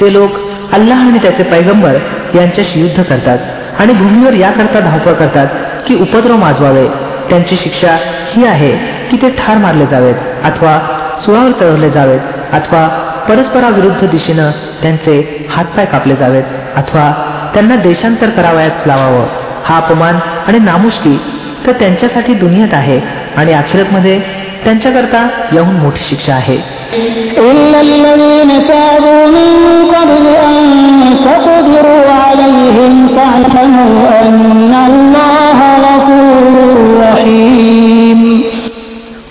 जे 0.00 0.12
लोक 0.12 0.30
अल्लाह 0.72 0.98
आणि 0.98 1.18
त्याचे 1.18 1.42
पैगंबर 1.42 1.96
यांच्याशी 2.34 2.80
युद्ध 2.80 3.02
करतात 3.02 3.38
आणि 3.80 3.92
भूमीवर 3.92 4.32
याकरता 4.32 4.80
धावपळ 4.80 5.12
करतात 5.12 5.46
की 5.88 5.94
उपद्रव 5.94 6.36
माजवावे 6.36 6.86
त्यांची 7.30 7.56
शिक्षा 7.56 7.96
ही 8.32 8.46
आहे 8.46 8.70
की 9.10 9.16
ते 9.16 9.28
ठार 9.28 9.58
मारले 9.58 9.86
जावेत 9.86 10.14
अथवा 10.44 10.78
सुळावर 11.18 11.50
तळवले 11.60 11.90
जावेत 11.90 12.20
अथवा 12.52 12.88
परस्पराविरुद्ध 13.28 14.06
दिशेनं 14.10 14.50
त्यांचे 14.82 15.46
हातपाय 15.50 15.84
कापले 15.84 16.14
जावेत 16.14 16.44
अथवा 16.76 17.12
त्यांना 17.54 17.76
देशांतर 17.76 18.30
करावयास 18.30 18.86
लावावं. 18.86 19.26
हा 19.64 19.76
अपमान 19.76 20.14
आणि 20.48 20.58
नामुष्की 20.58 21.39
तर 21.70 21.74
त्यांच्यासाठी 21.80 22.34
दुनियात 22.34 22.68
आहे 22.72 23.00
आणि 23.36 23.52
अक्षरतमध्ये 23.52 24.20
त्यांच्याकरता 24.64 25.28
याहून 25.52 25.76
मोठी 25.76 26.00
शिक्षा 26.08 26.34
आहे. 26.34 26.56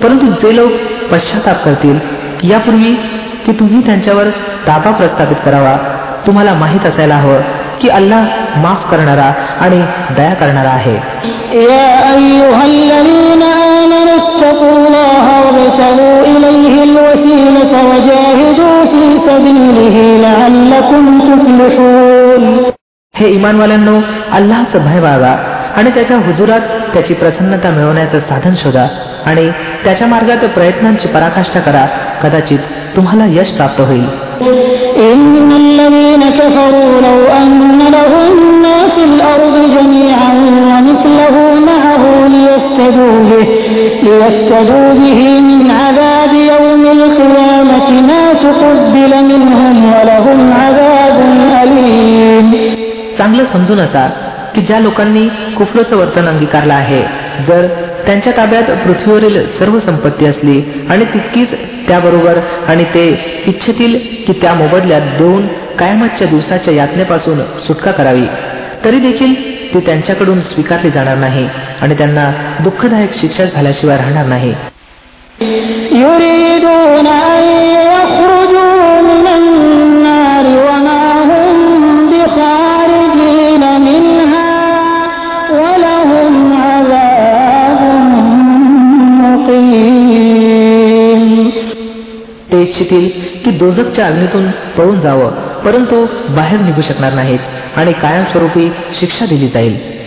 परंतु 0.03 0.25
जे 0.25 0.55
लोक 0.55 0.71
पश्चाताप 1.11 1.63
करतील 1.65 1.99
यापूर्वी 2.51 2.93
की 3.45 3.51
तुम्ही 3.51 3.85
त्यांच्यावर 3.85 4.23
ताबा 4.67 4.91
प्रस्थापित 4.91 5.37
करावा 5.45 5.75
तुम्हाला 6.27 6.53
माहीत 6.53 6.85
असायला 6.85 7.15
हवं. 7.15 7.41
की 7.81 7.89
अल्लाह 7.89 8.23
माफ 8.57 8.91
करणारा 8.91 9.33
आणि 9.59 9.81
दया 10.15 10.33
करणारा 10.33 10.69
आहे. 10.69 10.97
हे 23.15 23.27
इमानवाल्यांनो 23.27 23.99
अल्लाहचं 24.31 24.79
भय 24.79 25.01
बाळगा 25.01 25.55
आणि 25.75 25.89
त्याच्या 25.89 26.17
हुजुरात 26.17 26.59
त्याची 26.93 27.13
प्रसन्नता 27.13 27.69
मिळवण्याचं 27.69 28.19
साधन 28.19 28.53
शोधा 28.55 28.87
आणि 29.25 29.51
त्याच्या 29.85 30.07
मार्गात 30.07 30.49
प्रयत्नांची 30.49 31.07
पराकाष्ठा 31.07 31.59
करा. 31.59 31.85
कदाचित 32.23 32.59
तुम्हाला 32.95 33.23
यश 33.25 33.49
प्राप्त 33.49 33.81
होईल. 33.81 34.28
إن 35.12 35.52
الذين 35.52 36.22
كفروا 36.40 36.92
لو 37.06 37.18
أن 37.40 37.78
لهم 37.96 38.62
ما 38.62 38.78
في 38.94 39.04
الأرض 39.04 39.54
جميعا 39.76 40.32
ومثله 40.70 41.36
معه 41.70 42.02
ليفتدوا 42.28 43.18
به 43.30 43.46
ليفتدوا 44.02 44.88
به 45.00 45.40
من 45.40 45.70
عذاب 45.70 46.32
يوم 46.52 46.82
القيامة 46.98 47.88
ما 48.10 48.24
تقبل 48.44 49.12
منهم 49.24 49.76
ولهم 49.94 50.52
عذاب 50.52 51.18
أليم 51.62 52.48
चांगलं 53.18 53.44
समजून 53.52 53.80
असा 53.80 54.04
की 54.54 54.60
ज्या 54.68 54.78
लोकांनी 54.80 55.28
कुफरचं 55.56 55.96
वर्तन 55.96 56.26
अंगीकारलं 56.28 56.74
आहे 56.74 57.02
जर 57.48 57.66
त्यांच्या 58.05 58.33
ताब्यात 58.37 58.63
पृथ्वीवरील 58.63 59.45
सर्व 59.59 59.79
संपत्ती 59.79 60.25
असली 60.25 60.61
आणि 60.89 61.05
तितकीच 61.05 61.53
त्याबरोबर 61.87 62.39
आणि 62.67 62.83
ते 62.83 63.07
इच्छितील 63.47 63.99
की 64.27 64.33
त्या 64.33 64.53
मोबदल्यात 64.53 65.01
देऊन 65.01 65.47
कायमातच्या 65.79 66.27
दिवसाच्या 66.27 66.73
यातनेपासून 66.73 67.41
सुटका 67.59 67.91
करावी. 67.91 68.25
तरी 68.85 68.99
देखील 68.99 69.33
ती 69.73 69.79
त्यांच्याकडून 69.79 70.41
स्वीकारली 70.41 70.89
जाणार 70.89 71.17
नाही 71.17 71.47
आणि 71.81 71.93
त्यांना 71.93 72.31
दुःखदायक 72.63 73.13
शिक्षा 73.13 73.45
झाल्याशिवाय 73.45 73.97
राहणार 73.97 74.25
नाही. 74.25 74.53
इच्छितील 92.79 93.09
की 93.45 93.51
दोजकच्या 93.51 94.05
अग्नीतून 94.05 94.51
पळून 94.77 94.99
जावं 94.99 95.31
परंतु 95.65 96.05
बाहेर 96.29 96.59
निघू 96.59 96.81
शकणार 96.81 97.13
नाहीत 97.13 97.39
आणि 97.75 97.91
कायमस्वरूपी 97.91 98.71
शिक्षा 98.99 99.25
दिली 99.25 99.47
जाईल. 99.47 99.99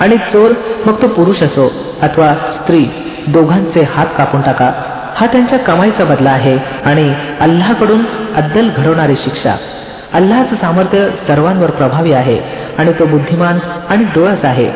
आणि 0.00 0.16
चोर 0.16 0.50
मग 0.86 1.02
तो 1.02 1.06
पुरुष 1.06 1.42
असो 1.42 1.72
अथवा 2.02 2.34
स्त्री 2.52 2.86
दोघांचे 3.28 3.88
हात 3.94 4.06
कापून 4.18 4.40
टाका. 4.40 4.72
हा 5.16 5.26
त्यांच्या 5.26 5.58
कमाईचा 5.58 6.04
बदला 6.04 6.30
आहे 6.30 6.58
आणि 6.84 7.14
अल्लाकडून 7.40 8.00
अद्दल 8.36 8.68
घडवणारी 8.76 9.14
शिक्षा. 9.16 9.56
अल्लाचं 10.12 10.56
सामर्थ्य 10.56 11.08
सर्वांवर 11.26 11.70
प्रभावी 11.70 12.12
आहे 12.12 12.38
आणि 12.78 12.92
तो 12.92 13.06
बुद्धिमान 13.06 13.58
आणि 13.88 14.04
डोळस 14.04 14.44
आहे. 14.44 14.70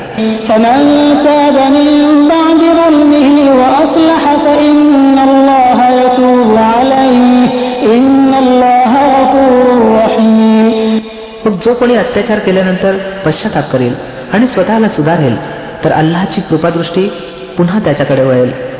मग 11.45 11.53
जो 11.53 11.75
कोणी 11.75 11.95
अत्याचार 11.95 12.39
केल्यानंतर 12.39 12.97
पश्चाताप 13.27 13.71
करेल 13.73 13.95
आणि 14.33 14.47
स्वतःला 14.47 14.89
सुधारेल 14.89 15.37
तर 15.85 15.93
अल्लाची 15.93 16.41
कृपादृष्टी 16.41 17.13
पुन्हा 17.59 17.79
त्याच्याकडे 17.79 18.23
वळेल. 18.23 18.80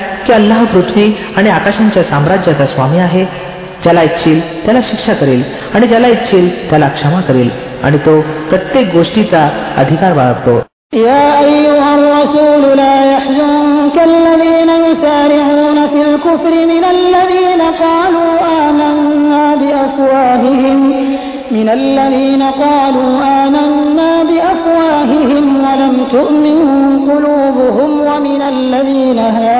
की 0.26 0.32
अल्लाह 0.32 0.64
पृथ्वी 0.72 1.10
आणि 1.36 1.50
आकाशांच्या 1.50 2.02
साम्राज्याचा 2.02 2.66
स्वामी 2.66 2.98
आहे 2.98 3.24
ज्याला 3.82 4.02
इच्छील 4.02 4.40
त्याला 4.64 4.80
शिक्षा 4.82 5.14
करेल 5.14 5.42
आणि 5.74 5.86
ज्याला 5.86 6.08
इच्छील 6.08 6.48
त्याला 6.70 6.88
क्षमा 6.88 7.20
करेल 7.20 7.50
आणि 7.84 7.98
तो 8.06 8.20
प्रत्येक 8.50 8.94
गोष्टीचा 8.94 9.48
अधिकार 9.78 10.12
बाळगतो 10.12 10.62
يا 10.92 11.26
أيها 11.40 11.88
الرسول 11.94 12.62
لا 12.76 12.96
يحزنك 13.12 13.96
الذين 14.02 14.70
يسارعون 14.88 15.78
في 15.86 16.00
الكفر 16.02 16.52
من 16.66 16.84
الذين 16.86 17.62
قالوا 17.84 18.30
آمنا 18.66 19.44
بأفواههم 19.54 20.78
من 21.50 21.68
الذين 21.70 22.42
قالوا 22.42 23.12
آمنا 23.42 24.12
بأفواههم 24.24 25.44
ولم 25.64 25.94
تؤمن 26.12 26.58
قلوبهم 27.10 27.90
ومن 28.00 28.42
الذين 28.44 29.18
هادوا 29.18 29.59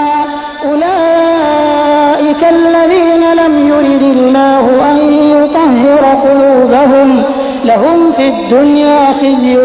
أولئك 0.70 2.42
الذين 2.56 3.22
لم 3.42 3.54
يرد 3.72 4.02
الله 4.16 4.64
أن 4.90 4.98
يطهر 5.34 6.02
قلوبهم 6.26 7.10
لهم 7.64 7.98
في 8.16 8.28
الدنيا 8.28 8.98
خزي 9.20 9.56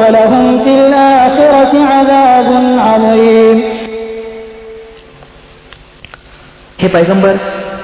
ولهم 0.00 0.46
في 0.64 0.72
الآخرة 0.80 1.72
عذاب 1.92 2.48
عظيم 2.88 3.58
हे 6.80 6.88
पैगंबर 6.88 7.36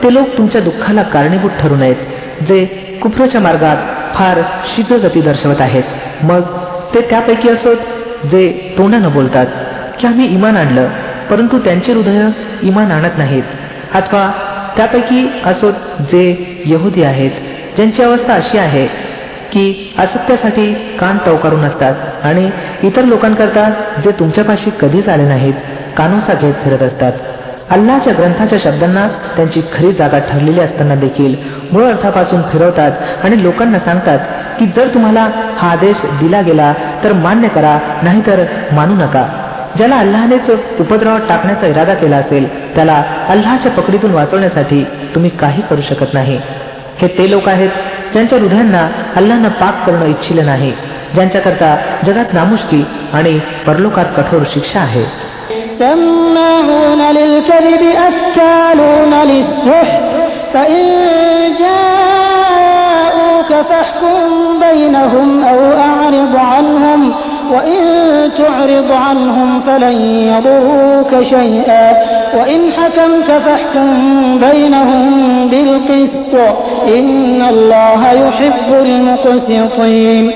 ते 0.02 0.08
लोक 0.14 0.36
तुमच्या 0.38 0.60
दुःखाला 0.60 1.02
कारणीभूत 1.12 1.50
ठरू 1.60 1.76
नयेत 1.76 2.42
जे 2.48 2.64
कुप्रच्या 3.02 3.40
मार्गात 3.40 3.76
फार 4.14 4.40
शीघ्र 4.70 4.96
गती 5.04 5.20
दर्शवत 5.20 5.60
आहेत 5.60 6.24
मग 6.30 6.40
ते 6.94 7.00
त्यापैकी 7.10 7.48
असोत 7.48 8.26
जे 8.32 8.42
तोंडानं 8.78 9.12
बोलतात 9.12 9.46
की 10.00 10.06
आम्ही 10.06 10.26
इमान 10.34 10.56
आणलं 10.56 10.88
परंतु 11.29 11.57
त्यांचे 11.57 11.93
हृदय 11.93 12.27
इमान 12.61 12.91
आणत 12.91 13.17
नाहीत. 13.17 13.43
अथवा 13.93 14.29
त्यापैकी 14.77 15.27
असोत 15.45 15.73
जे 16.11 16.23
यहुदी 16.65 17.03
आहेत 17.03 17.31
ज्यांची 17.75 18.03
अवस्था 18.03 18.33
अशी 18.33 18.57
आहे 18.57 18.85
की 19.51 19.93
असत्यासाठी 19.99 20.73
कान 20.99 21.17
टवकारून 21.25 21.63
असतात 21.65 22.25
आणि 22.25 22.49
इतर 22.83 23.03
लोकांकरता 23.03 23.69
जे 24.03 24.11
तुमच्यापाशी 24.11 24.71
कधीच 24.81 25.09
आले 25.09 25.27
नाहीत 25.27 25.53
कानोसा 25.97 26.33
घेत 26.33 26.53
फिरत 26.63 26.81
असतात. 26.83 27.11
अल्लाच्या 27.69 28.13
ग्रंथाच्या 28.13 28.57
शब्दांना 28.63 29.07
त्यांची 29.35 29.61
खरी 29.73 29.91
जागा 29.91 30.17
ठरलेली 30.29 30.59
असताना 30.61 30.95
देखील 30.95 31.35
मूळ 31.71 31.83
अर्थापासून 31.83 32.41
फिरवतात 32.41 32.91
आणि 33.23 33.41
लोकांना 33.43 33.79
सांगतात 33.79 34.19
की 34.59 34.65
जर 34.75 34.93
तुम्हाला 34.93 35.27
हा 35.57 35.71
आदेश 35.71 36.05
दिला 36.19 36.41
गेला 36.41 36.73
तर 37.03 37.13
मान्य 37.13 37.47
करा 37.47 37.77
नाहीतर 38.03 38.43
मानू 38.71 38.95
नका. 38.95 39.25
ज्याला 39.76 39.96
अल्लानेच 39.96 40.50
उपद्रवात 40.80 41.20
टाकण्याचा 41.28 41.66
इरादा 41.66 41.94
केला 41.94 42.16
असेल 42.16 42.48
त्याला 42.74 43.02
अल्लाच्या 43.28 43.72
पकडीतून 43.72 44.14
वाचवण्यासाठी 44.14 44.84
तुम्ही 45.14 45.30
काही 45.40 45.62
करू 45.70 45.80
शकत 45.80 46.14
नाही 46.14 46.38
हे 47.00 47.08
ते 47.18 47.30
लोक 47.30 47.48
आहेत 47.48 47.70
ज्यांच्या 48.12 48.38
हृदयांना 48.38 48.86
अल्लानं 49.16 49.48
पाक 49.60 49.84
करणं 49.86 50.06
इच्छिलं 50.06 50.46
नाही 50.46 50.72
ज्यांच्याकरता 51.14 51.76
जगात 52.04 52.34
नामुष्की 52.34 52.84
आणि 53.12 53.38
परलोकात 53.66 54.04
कठोर 54.16 54.42
शिक्षा 54.52 54.80
आहे 54.80 55.04
سماعون 55.78 57.00
للكذب 57.10 57.82
أكالون 58.00 59.14
للسحت 59.22 60.08
فإن 60.52 60.86
جاءوك 61.60 63.50
فاحكم 63.68 64.18
بينهم 64.60 65.28
أو 65.44 65.60
أعرض 65.80 66.36
عنهم 66.36 66.53
وإن 67.50 67.80
تعرض 68.38 68.92
عنهم 68.92 69.60
فلن 69.60 69.96
يضروك 70.32 71.12
شيئا 71.24 71.86
وإن 72.34 72.60
حكمت 72.72 73.30
فاحكم 73.44 73.88
بينهم 74.38 75.04
بالقسط 75.48 76.34
إن 76.88 77.42
الله 77.42 78.02
يحب 78.12 78.68
المقسطين 78.84 80.30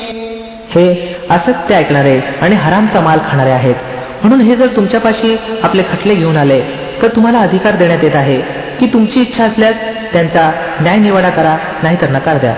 हे 0.74 0.86
असत्य 1.30 1.74
ऐकणारे 1.74 2.18
आणि 2.42 2.54
हरामचा 2.54 3.00
माल 3.00 3.18
खाणारे 3.30 3.50
आहेत 3.50 3.74
म्हणून 4.22 4.40
हे 4.40 4.56
जर 4.56 4.66
तुमच्यापाशी 4.76 5.36
आपले 5.62 5.82
खटले 5.82 6.14
घेऊन 6.14 6.36
आले 6.36 6.60
तर 7.02 7.08
तुम्हाला 7.08 7.38
अधिकार 7.38 7.74
देण्यात 7.74 8.04
येत 8.04 8.16
आहे 8.16 8.38
की 8.80 8.86
तुमची 8.86 9.20
इच्छा 9.20 9.44
असल्यास 9.44 9.74
त्यांचा 10.12 10.50
न्याय 10.80 10.96
निवाडा 10.96 11.30
करा 11.30 11.56
नाहीतर 11.82 12.10
नकार 12.10 12.36
द्या 12.36 12.54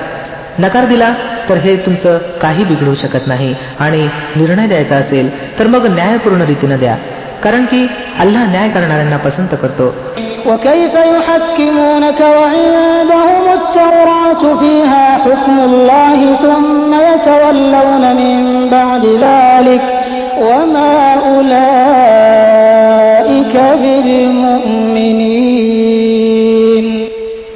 नकार 0.58 0.84
दिला 0.84 1.12
तर 1.49 1.57
हे 1.57 1.75
तुमचं 1.75 2.17
काही 2.17 2.63
बिघडू 2.63 2.93
शकत 2.93 3.27
नाही 3.27 3.55
आणि 3.79 4.09
निर्णय 4.35 4.67
द्यायचा 4.67 4.95
असेल 4.95 5.59
तर 5.59 5.67
मग 5.67 5.87
न्यायपूर्ण 5.87 6.41
रीतीनं 6.41 6.79
द्या. 6.79 6.97
कारण 7.43 7.65
की 7.65 7.87
अल्लाह 8.19 8.51
न्याय 8.51 8.69
करणाऱ्यांना 8.69 9.17
पसंत 9.17 9.47
करतो. 9.61 9.95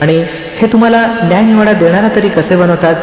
आणि 0.02 0.26
हे 0.58 0.67
तुम्हाला 0.67 1.08
न्याय 1.24 1.41
निवाडा 1.41 1.71
देणारा 1.71 2.08
तरी 2.15 2.30
कसे 2.30 2.56
बनवतात? 2.56 2.95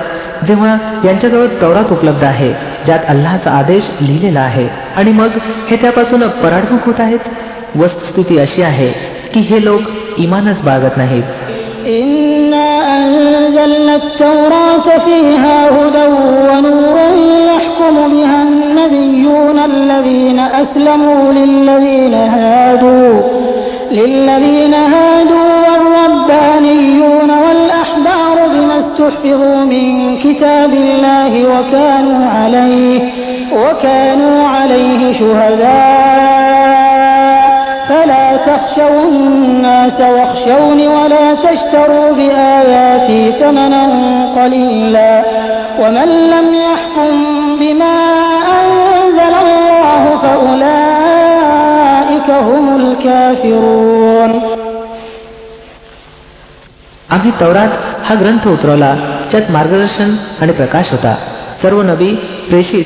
जेव्हा 0.47 0.77
यांच्याजवळ 1.05 1.45
तौरात 1.61 1.91
उपलब्ध 1.91 2.23
आहे 2.23 2.51
ज्यात 2.85 3.09
अल्लाचा 3.09 3.51
आदेश 3.51 3.89
लिहिलेला 4.01 4.39
आहे 4.39 4.67
आणि 4.95 5.11
मग 5.11 5.37
हे 5.69 5.75
त्यापासून 5.75 6.27
पराडमुख 6.43 6.85
होत 6.85 6.99
आहेत 6.99 7.77
वस्तुस्थिती 7.79 8.39
अशी 8.39 8.61
आहे 8.61 8.91
की 9.33 9.39
हे 9.39 9.63
लोक 9.65 9.81
इमानच 10.17 10.61
बाळगत 10.61 10.97
नाहीत 10.97 11.23
إنا 11.87 12.67
أنزلنا 12.97 13.95
التوراة 13.95 14.87
فيها 15.05 15.69
هدى 15.69 16.05
ونور 16.49 16.97
يحكم 17.47 17.95
بها 18.07 18.43
النبيون 18.43 19.59
الذين 19.59 20.39
أسلموا 20.39 21.33
للذين 21.33 22.13
هادوا 22.13 23.21
للذين 23.91 24.73
هادوا 24.73 25.51
والربانيون 25.65 27.31
والأحبار 27.31 27.90
بما 28.98 29.08
استحفظوا 29.08 29.64
من 29.64 30.18
كتاب 30.18 30.74
الله 30.74 31.48
وكانوا 31.48 32.26
عليه 32.26 33.00
وكانوا 33.52 34.48
عليه 34.48 35.18
شهداء. 35.18 35.72
فلا 37.88 38.36
تخشوا 38.36 39.04
الناس 39.04 40.00
واخشون 40.00 40.86
ولا 40.86 41.34
تشتروا 41.34 42.12
بآياتي 42.12 43.32
ثمنا 43.40 43.86
قليلا. 44.36 45.24
ومن 45.80 46.08
لم 46.30 46.54
يحكم 46.54 47.12
بما 47.60 47.96
أنزل 48.60 49.34
الله 49.44 50.18
فأولئك 50.22 52.30
هم 52.30 52.76
الكافرون. 52.76 54.61
आम्ही 57.12 57.30
तवरात 57.40 57.68
हा 58.04 58.14
ग्रंथ 58.20 58.48
उतरवला 58.48 58.94
ज्यात 59.30 59.50
मार्गदर्शन 59.50 60.16
आणि 60.40 60.52
प्रकाश 60.52 60.90
होता. 60.90 61.16
सर्व 61.62 61.82
नबी 61.82 62.14
प्रेषित 62.48 62.84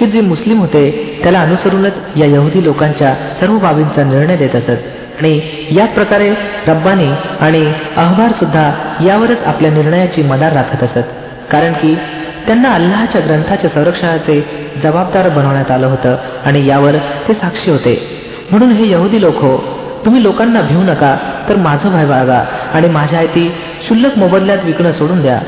की 0.00 0.06
जे 0.06 0.20
मुस्लिम 0.20 0.58
होते 0.58 1.20
त्याला 1.22 1.40
अनुसरूनच 1.40 1.92
या 2.16 2.26
यहुदी 2.26 2.64
लोकांच्या 2.64 3.14
सर्व 3.40 3.58
बाबींचा 3.58 4.04
निर्णय 4.04 4.36
देत 4.36 4.56
असत. 4.56 4.70
आणि 4.70 5.40
याच 5.70 5.94
प्रकारे 5.94 6.30
रब्बानी 6.68 7.10
आणि 7.40 7.72
अहबार 7.96 8.32
सुद्धा 8.32 8.70
यावरच 9.06 9.44
आपल्या 9.46 9.70
निर्णयाची 9.70 10.22
मदार 10.22 10.52
राखत 10.52 10.82
असत. 10.82 11.08
कारण 11.50 11.72
की 11.72 11.98
त्यांना 12.46 12.68
अल्लाच्या 12.68 13.20
ग्रंथाच्या 13.26 13.70
संरक्षणाचे 13.70 14.46
जबाबदार 14.82 15.28
बनवण्यात 15.28 15.70
आलं 15.70 15.86
होतं 15.86 16.16
आणि 16.44 16.66
यावर 16.66 16.92
ते 17.28 17.34
साक्षी 17.34 17.70
होते. 17.70 18.08
म्हणून 18.50 18.70
हे 18.70 18.90
यहुदी 18.90 19.20
लोक 19.20 19.36
हो 19.36 19.77
तुम्ही 20.05 20.23
लोकांना 20.23 20.61
भिवू 20.61 20.81
नका 20.83 21.15
तर 21.49 21.55
माझं 21.55 21.91
भय 21.91 22.05
बाळगा 22.05 22.43
आणि 22.73 22.87
माझ्या 22.87 23.19
आयती 23.19 23.49
शुल्लक 23.87 24.17
मोबदल्यात 24.17 24.65
विकणं 24.65 24.91
सोडून 24.91 25.21
द्या 25.21 25.39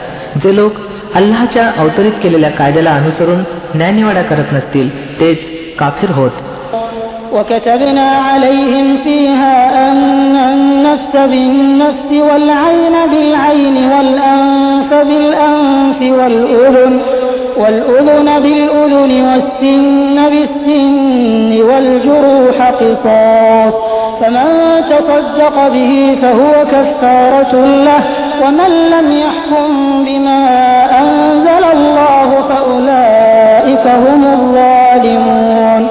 जे 0.44 0.56
लोक 0.56 0.80
अल्लाच्या 1.16 1.72
अवतरित 1.78 2.12
केलेल्या 2.24 2.50
कायद्याला 2.50 2.92
अनुसरून 2.92 3.44
न्यायनिवाडा 3.76 4.22
करत 4.22 4.54
नसतील 4.54 4.90
तेच 5.20 5.40
काफिर 5.80 6.12
होत 6.12 6.44
وكتبنا 7.34 8.10
عليهم 8.30 8.98
فيها 8.98 9.56
أن 9.92 10.36
النفس 10.36 11.14
بالنفس 11.32 12.10
والعين 12.28 12.96
بالعين 13.12 13.78
والأنف 13.92 14.92
بالأنف 15.10 16.00
والأذن 16.18 16.94
والأذن 17.58 18.30
بالأذن 18.40 19.12
والسن 19.28 20.18
بالسن 20.30 21.52
والجروح 21.70 22.58
قصاص 22.82 23.89
فمن 24.22 24.48
تصدق 24.90 25.56
به 25.68 26.18
فهو 26.22 26.54
كفارة 26.66 27.54
له 27.88 28.02
ومن 28.44 28.72
لم 28.96 29.08
يحكم 29.24 29.70
بما 30.06 30.40
أنزل 31.02 31.64
الله 31.76 32.30
فأولئك 32.50 33.86
هم 34.04 34.22
الظالمون 34.34 35.84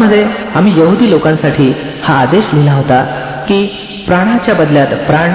मध्ये 0.00 0.22
आम्ही 0.56 0.72
यहुदी 0.78 1.10
लोकांसाठी 1.10 1.68
हा 2.04 2.14
आदेश 2.20 2.44
लिहिला 2.54 2.72
होता 2.72 3.00
की 3.48 3.58
प्राणाच्या 4.06 4.54
बदल्यात 4.54 4.94
प्राण 5.06 5.34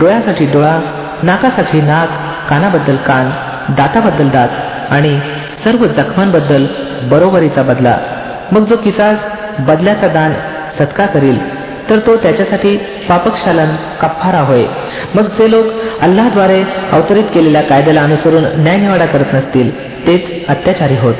डोळ्यासाठी 0.00 0.46
डोळा 0.52 0.74
नाकासाठी 1.22 1.80
नाक 1.80 2.10
कानाबद्दल 2.50 2.96
कान 3.06 3.30
दाताबद्दल 3.78 4.28
दात 4.28 4.92
आणि 4.92 5.12
सर्व 5.64 5.86
जखमांबद्दल 5.98 6.66
बरोबरीचा 7.10 7.62
बदला 7.62 7.96
मग 8.52 8.64
जो 8.64 8.76
किसास 8.84 9.18
बदल्याचा 9.68 10.08
दान 10.08 10.32
सत्कार 10.78 11.06
करील 11.06 11.38
तर 11.90 11.98
तो 12.06 12.16
त्याच्यासाठी 12.16 12.76
पापक्षालन 13.08 13.74
कप्फारा 14.00 14.40
होय 14.40 14.64
मग 15.14 15.26
जे 15.38 15.50
लोक 15.50 15.66
अल्लाद्वारे 16.02 16.62
अवतरित 16.92 17.24
केलेल्या 17.34 17.62
कायद्याला 17.62 18.02
अनुसरून 18.02 18.44
न्यायनिवाडा 18.56 19.06
करत 19.06 19.34
नसतील 19.34 19.70
तेच 20.06 20.48
अत्याचारी 20.48 20.96
होत 20.96 21.14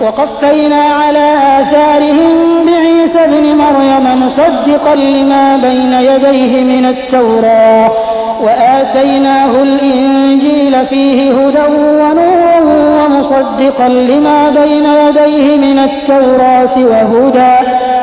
وقفينا 0.00 0.82
على 1.02 1.26
آثارهم 1.60 2.36
بعيسى 2.66 3.20
ابن 3.24 3.44
مريم 3.62 4.06
مصدقا 4.22 4.94
لما 4.94 5.56
بين 5.66 5.92
يديه 6.10 6.52
من 6.64 6.84
التوراة 6.86 8.03
وآتيناه 8.40 9.62
الإنجيل 9.62 10.86
فيه 10.86 11.18
هدى 11.38 11.64
ونور 12.02 12.64
ومصدقا 12.98 13.88
لما 13.88 14.50
بين 14.50 14.86
يديه 14.86 15.46
من 15.56 15.78
التوراة 15.78 16.74
وهدى 16.92 17.54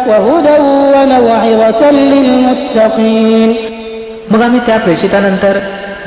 وهدى 0.10 0.56
وموعظة 0.94 1.92
للمتقين 1.92 3.56
मग 4.32 4.42
आम्ही 4.42 4.60
त्या 4.66 4.78
प्रेषितानंतर 4.78 5.58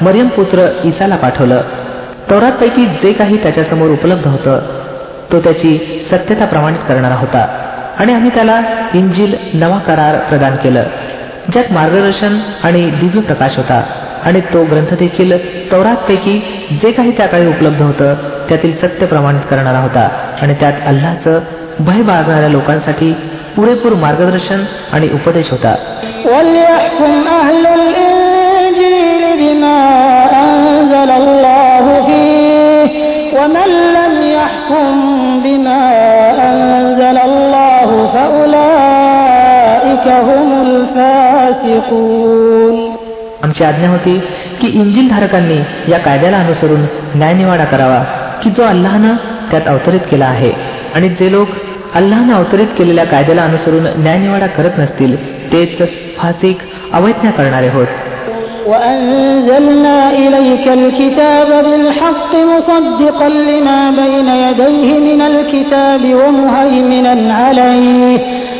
मरियम 0.03 0.29
पुत्र 0.29 0.69
ईसाला 0.85 1.17
पाठवलं 1.17 1.61
पैकी 2.61 2.85
जे 3.03 3.13
काही 3.13 3.37
त्याच्यासमोर 3.37 3.91
उपलब्ध 3.91 4.27
होतं 4.27 4.59
तो 5.33 5.41
त्याची 5.41 5.79
सत्यता 6.11 6.45
प्रमाणित 6.45 6.79
करणारा 6.89 7.15
होता 7.15 7.47
आणि 7.99 8.13
आम्ही 8.15 8.31
त्याला 8.35 8.61
इंजिल 8.95 9.35
नवा 9.55 9.79
करार 9.79 10.17
प्रदान 10.19 10.57
केलं 10.57 10.85
ज्यात 11.53 11.73
मार्गदर्शन 11.73 12.39
आणि 12.65 12.91
दिव्य 12.91 13.21
प्रकाश 13.21 13.57
होता 13.57 13.83
आणि 14.26 14.42
तो 14.42 14.64
ग्रंथ 14.64 14.98
देखील 14.98 15.32
तौरातपैकी 15.72 16.40
जे 16.84 16.92
काही 16.92 17.12
त्या 17.18 17.28
काळी 17.28 17.48
उपलब्ध 17.48 17.82
होतं 17.82 18.14
त्यातील 18.50 18.78
सत्य 18.78 19.06
प्रमाणित 19.06 19.42
करणारा 19.50 19.80
होता. 19.80 20.10
आणि 20.42 20.54
त्यात 20.54 20.74
अल्लाचं 20.86 21.40
भय 21.80 22.02
बाळगणाऱ्या 22.02 22.50
लोकांसाठी 22.50 23.14
पुरेपूर 23.56 23.94
मार्गदर्शन 23.94 24.64
आणि 24.92 25.10
उपदेश 25.14 25.52
होता. 25.52 25.76
आमची 43.55 43.65
आज्ञा 43.65 43.91
होती 43.91 44.19
की 44.61 44.69
इंजिल 44.81 45.09
धारकांनी 45.09 45.59
या 45.93 45.99
कायद्याला 45.99 46.39
अनुसरून 46.39 46.81
न्यायनिवाडा 47.15 47.65
करावा 47.65 48.03
की 48.43 48.51
जो 48.51 48.63
अल्लानं 48.63 49.15
त्यात 49.51 49.69
अवतरित 49.69 50.01
केला 50.11 50.27
आहे 50.27 50.53
आणि 50.95 51.09
जे 51.21 51.31
लोक 51.33 51.49
अल्लानं 51.95 52.35
अवतरित 52.35 52.67
केलेल्या 52.79 53.05
कायद्याला 53.05 53.43
अनुसरून 53.43 53.87
न्यायनिवाडा 53.97 54.47
करत 54.47 54.79
नसतील 54.79 55.17
तेच 55.53 55.79
फासिक 56.19 56.57
अवैज्ञा 56.93 57.31
करणारे 57.31 57.69
होत 57.69 57.87
وأنزلنا 58.71 59.99
إليك 60.13 60.67
الكتاب 60.69 61.49
بالحق 61.67 62.33
مصدقا 62.53 63.29
لما 63.29 63.81
بين 63.91 64.29
يديه 64.45 64.91
من 65.09 65.21
الكتاب 65.23 66.03
ومهيمنا 66.15 67.35
عليه 67.35 68.19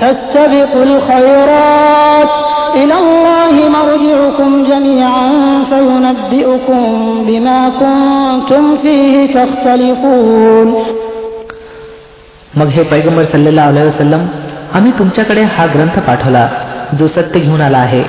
فاستبقوا 0.00 0.84
الخيرات 0.84 2.30
إلى 2.74 2.94
الله 2.94 3.54
مرجعكم 3.76 4.50
جميعا 4.70 5.28
فينبئكم 5.70 6.84
بما 7.26 7.60
كنتم 7.80 8.64
فيه 8.82 9.14
تختلفون 9.36 10.68
मग 12.58 12.68
हे 12.76 12.82
पैगंबर 12.92 13.24
सल्लेला 13.32 13.64
अलैहि 13.70 13.88
वसल्लम 13.88 14.22
आम्ही 14.76 14.92
तुमच्याकडे 14.98 15.42
हा 15.56 15.66
ग्रंथ 15.74 15.98
पाठवला 16.06 16.44
जो 16.98 17.06
सत्य 17.06 17.40
घेऊन 17.40 17.60
आला 17.60 17.78
आहे 17.78 18.02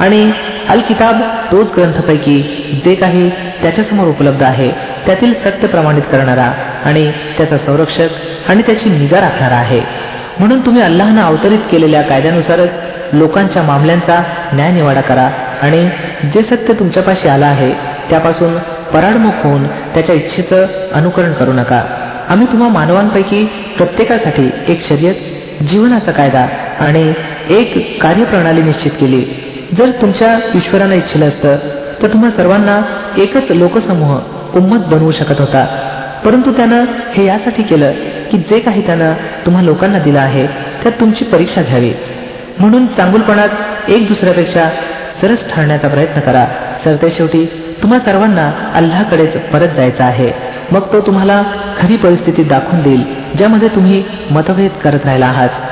आणि 0.00 0.20
अल 0.68 0.80
किताब 0.88 1.20
तोच 1.52 1.68
ग्रंथपैकी 1.76 2.36
जे 2.84 2.94
काही 2.94 3.28
त्याच्यासमोर 3.62 4.08
उपलब्ध 4.08 4.42
आहे 4.42 4.70
त्यातील 5.06 5.32
सत्य 5.44 5.68
प्रमाणित 5.74 6.02
करणारा 6.12 6.50
आणि 6.84 7.04
त्याचा 7.38 7.58
संरक्षक 7.66 8.50
आणि 8.50 8.62
त्याची 8.66 8.90
निगा 8.90 9.20
राखणारा 9.20 9.56
आहे 9.56 9.80
म्हणून 10.39 10.65
तुम्ही 10.65 10.81
अल्लाहनं 10.81 11.21
अवतरित 11.21 11.59
केलेल्या 11.71 12.01
कायद्यानुसारच 12.01 12.69
लोकांच्या 13.13 13.63
मामल्यांचा 13.63 14.23
न्यायनिवाडा 14.53 15.01
करा 15.01 15.29
आणि 15.61 15.89
जे 16.33 16.41
सत्य 16.41 16.73
तुमच्यापाशी 16.73 17.27
आलं 17.27 17.45
आहे 17.45 17.71
त्यापासून 18.09 18.57
पराडमुख 18.93 19.31
होऊन 19.43 19.67
त्याच्या 19.67 20.15
इच्छेचं 20.15 20.65
अनुकरण 20.93 21.33
करू 21.33 21.53
नका. 21.53 21.83
आम्ही 22.29 22.47
तुम्हा 22.47 22.67
मानवांपैकी 22.69 23.45
प्रत्येकासाठी 23.77 24.51
एक 24.67 24.89
शर्यत 24.89 25.15
जीवनाचा 25.63 26.11
कायदा 26.11 26.47
आणि 26.79 27.13
एक 27.49 28.01
कार्यप्रणाली 28.01 28.61
निश्चित 28.61 28.91
केली. 28.91 29.25
जर 29.77 29.91
तुमच्या 30.01 30.39
ईश्वरानं 30.55 30.95
इच्छिलं 30.95 31.27
असतं 31.27 31.55
तर 32.01 32.07
तुम्हा 32.07 32.29
सर्वांना 32.29 32.81
एकच 33.17 33.51
लोकसमूह 33.51 34.19
उम्मत 34.55 34.85
बनवू 34.85 35.11
शकत 35.11 35.39
होता. 35.39 35.65
परंतु 36.25 36.51
त्यानं 36.51 36.85
हे 37.13 37.25
यासाठी 37.25 37.63
केलं 37.63 37.91
की 38.31 38.37
जे 38.37 38.59
काही 38.59 38.85
त्यानं 38.85 39.13
तुम्हा 39.46 39.62
लोकांना 39.62 39.98
दिलं 39.98 40.20
आहे 40.20 40.46
त्यात 40.82 41.00
तुमची 41.00 41.24
परीक्षा 41.24 41.62
घ्यावी 41.62 41.92
म्हणून 42.58 42.86
चांगुलपणात 42.86 43.90
एक 43.90 44.06
दुसऱ्यापेक्षा 44.08 44.68
सरस 45.20 45.44
ठरण्याचा 45.50 45.88
प्रयत्न 45.88 46.20
करा 46.20 46.44
सरते 46.84 47.10
शेवटी 47.10 47.44
तुम्हा 47.82 47.98
सर्वांना 47.98 48.50
अल्लाकडेच 48.74 49.36
परत 49.52 49.74
जायचं 49.76 50.04
आहे 50.04 50.30
मग 50.72 50.92
तो 50.92 51.00
तुम्हाला 51.00 51.42
खरी 51.78 51.96
परिस्थिती 51.96 52.42
दाखवून 52.44 52.82
देईल 52.82 53.02
ज्यामध्ये 53.36 53.68
तुम्ही 53.68 54.02
मतभेद 54.30 54.70
करत 54.84 55.06
राहिला 55.06 55.26
आहात 55.26 55.62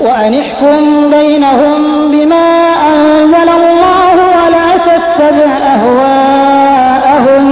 وأنحكم 0.00 1.10
بينهم 1.10 1.82
بما 2.10 2.46
أنزل 2.86 3.48
الله 3.50 4.16
ولا 4.36 4.68
تتبع 4.88 5.50
أهواءهم 5.74 7.44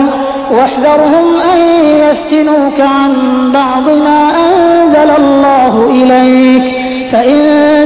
واحذرهم 0.50 1.26
أن 1.42 1.60
يفتنوك 2.02 2.78
عن 2.80 3.12
بعض 3.52 3.86
ما 3.98 4.20
أنزل 4.40 5.10
الله 5.14 5.33
إليك 5.90 6.64
فإن 7.12 7.38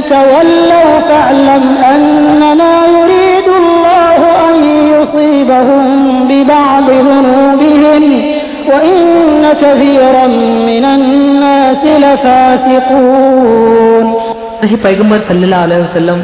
تولوا 0.09 0.99
فاعلم 1.09 1.63
أنما 1.93 2.73
يريد 2.97 3.47
الله 3.61 4.21
أن 4.49 4.55
يصيبهم 4.93 5.83
ببعض 6.27 6.87
ذنوبهم 7.09 8.03
وإن 8.71 8.97
كثيرا 9.61 10.27
من 10.69 10.85
الناس 10.85 11.83
لفاسقون 12.03 13.45
हे 14.69 14.77
पैगंबर 14.85 15.19
सल्लेला 15.29 15.57
अलैहि 15.65 15.81
वसलम 15.81 16.19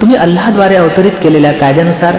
तुम्ही 0.00 0.16
अल्लाद्वारे 0.16 0.76
अवतरित 0.76 1.16
केलेल्या 1.22 1.52
कायद्यानुसार 1.52 2.14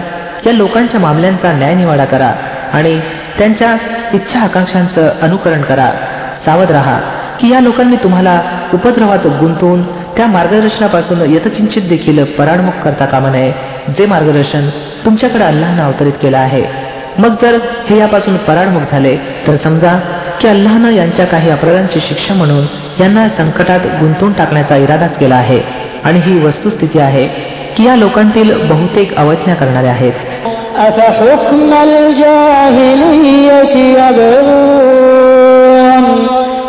या 0.46 0.52
लोकांच्या 0.52 1.00
मामल्यांचा 1.00 1.52
न्यायनिवाडा 1.52 2.04
करा 2.04 2.30
आणि 2.72 2.94
त्यांच्या 3.38 3.70
इच्छा 4.14 4.40
आकांक्षांचं 4.40 5.08
अनुकरण 5.22 5.62
करा 5.62 5.88
सावध 6.44 6.70
राहा 6.70 6.98
की 7.39 7.51
या 7.51 7.59
लोकांनी 7.59 7.95
तुम्हाला 7.95 8.41
उपद्रवात 8.73 9.27
गुंतवून 9.27 9.83
त्या 9.83 10.27
मार्गदर्शनापासून 10.27 11.21
यथकिंचित 11.21 11.81
देखील 11.81 12.23
पराडमुख 12.23 12.83
करता 12.83 13.05
कामा 13.05 13.29
नये. 13.29 13.51
जे 13.89 14.05
मार्गदर्शन 14.05 14.69
तुमच्याकडे 15.05 15.43
अल्लानं 15.43 15.83
अवतरित 15.83 16.11
केलं 16.11 16.37
आहे. 16.37 16.63
मग 17.17 17.29
जर 17.41 17.57
हे 17.89 17.99
यापासून 17.99 18.37
पराडमुख 18.37 18.81
झाले 18.91 19.17
तर 19.17 19.55
समजा 19.63 19.99
की 20.41 20.47
अल्लानं 20.47 20.89
यांच्या 20.89 21.25
काही 21.25 21.49
अपराधांची 21.49 21.99
शिक्षा 21.99 22.33
म्हणून 22.33 22.65
यांना 23.01 23.29
संकटात 23.29 23.79
गुंतवून 23.79 24.33
टाकण्याचा 24.33 24.75
इरादाच 24.75 25.17
केला 25.17 25.35
आहे. 25.35 25.61
आणि 26.03 26.19
ही 26.19 26.45
वस्तुस्थिती 26.45 26.99
आहे 26.99 27.27
की 27.77 27.85
या 27.85 27.95
लोकांतील 27.95 28.67
बहुतेक 28.67 29.15
अवज्ञा 29.17 29.55
करणारे 29.55 29.87
आहेत. 29.87 30.13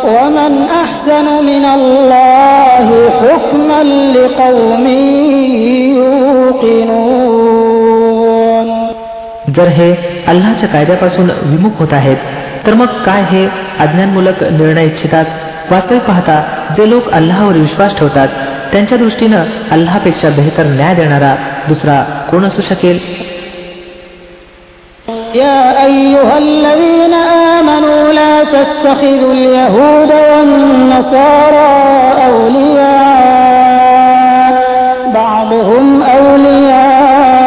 ومن 0.06 0.54
أحسن 0.74 1.28
من 1.44 1.66
الله 1.68 2.88
حكما 3.20 3.82
لقوم 4.16 4.86
يوقنون 7.10 8.68
जर 9.56 9.68
हे 9.78 9.90
अल्लाच्या 10.28 10.68
कायद्यापासून 10.70 11.30
विमुख 11.44 11.80
होत 11.80 11.94
आहेत 11.94 12.18
तर 12.66 12.74
मग 12.74 12.92
काय 13.06 13.22
हे 13.32 13.46
अज्ञानमूलक 13.86 14.44
निर्णय 14.52 14.86
इच्छितात 14.86 15.26
वास्तविक 15.72 16.02
पाहता 16.02 16.42
जे 16.78 16.90
लोक 16.90 17.10
अल्लावर 17.12 17.56
विश्वास 17.58 17.96
ठेवतात 18.00 18.28
त्यांच्या 18.72 18.98
दृष्टीनं 18.98 19.44
अल्लापेक्षा 19.72 20.30
बेहतर 20.38 20.66
न्याय 20.76 20.94
देणारा 20.96 21.36
दुसरा 21.68 22.02
कोण 22.32 22.46
असू 22.46 22.62
शकेल 22.70 23.00
يا 25.34 25.56
أيها 28.14 28.14
الذين 28.14 28.14
آمنوا 28.14 28.14
لا 28.14 28.44
تتخذوا 28.44 29.34
اليهود 29.34 30.12
والنصارى 30.32 31.70
أولياء 32.26 33.10
بعضهم 35.14 36.02
أولياء 36.02 37.46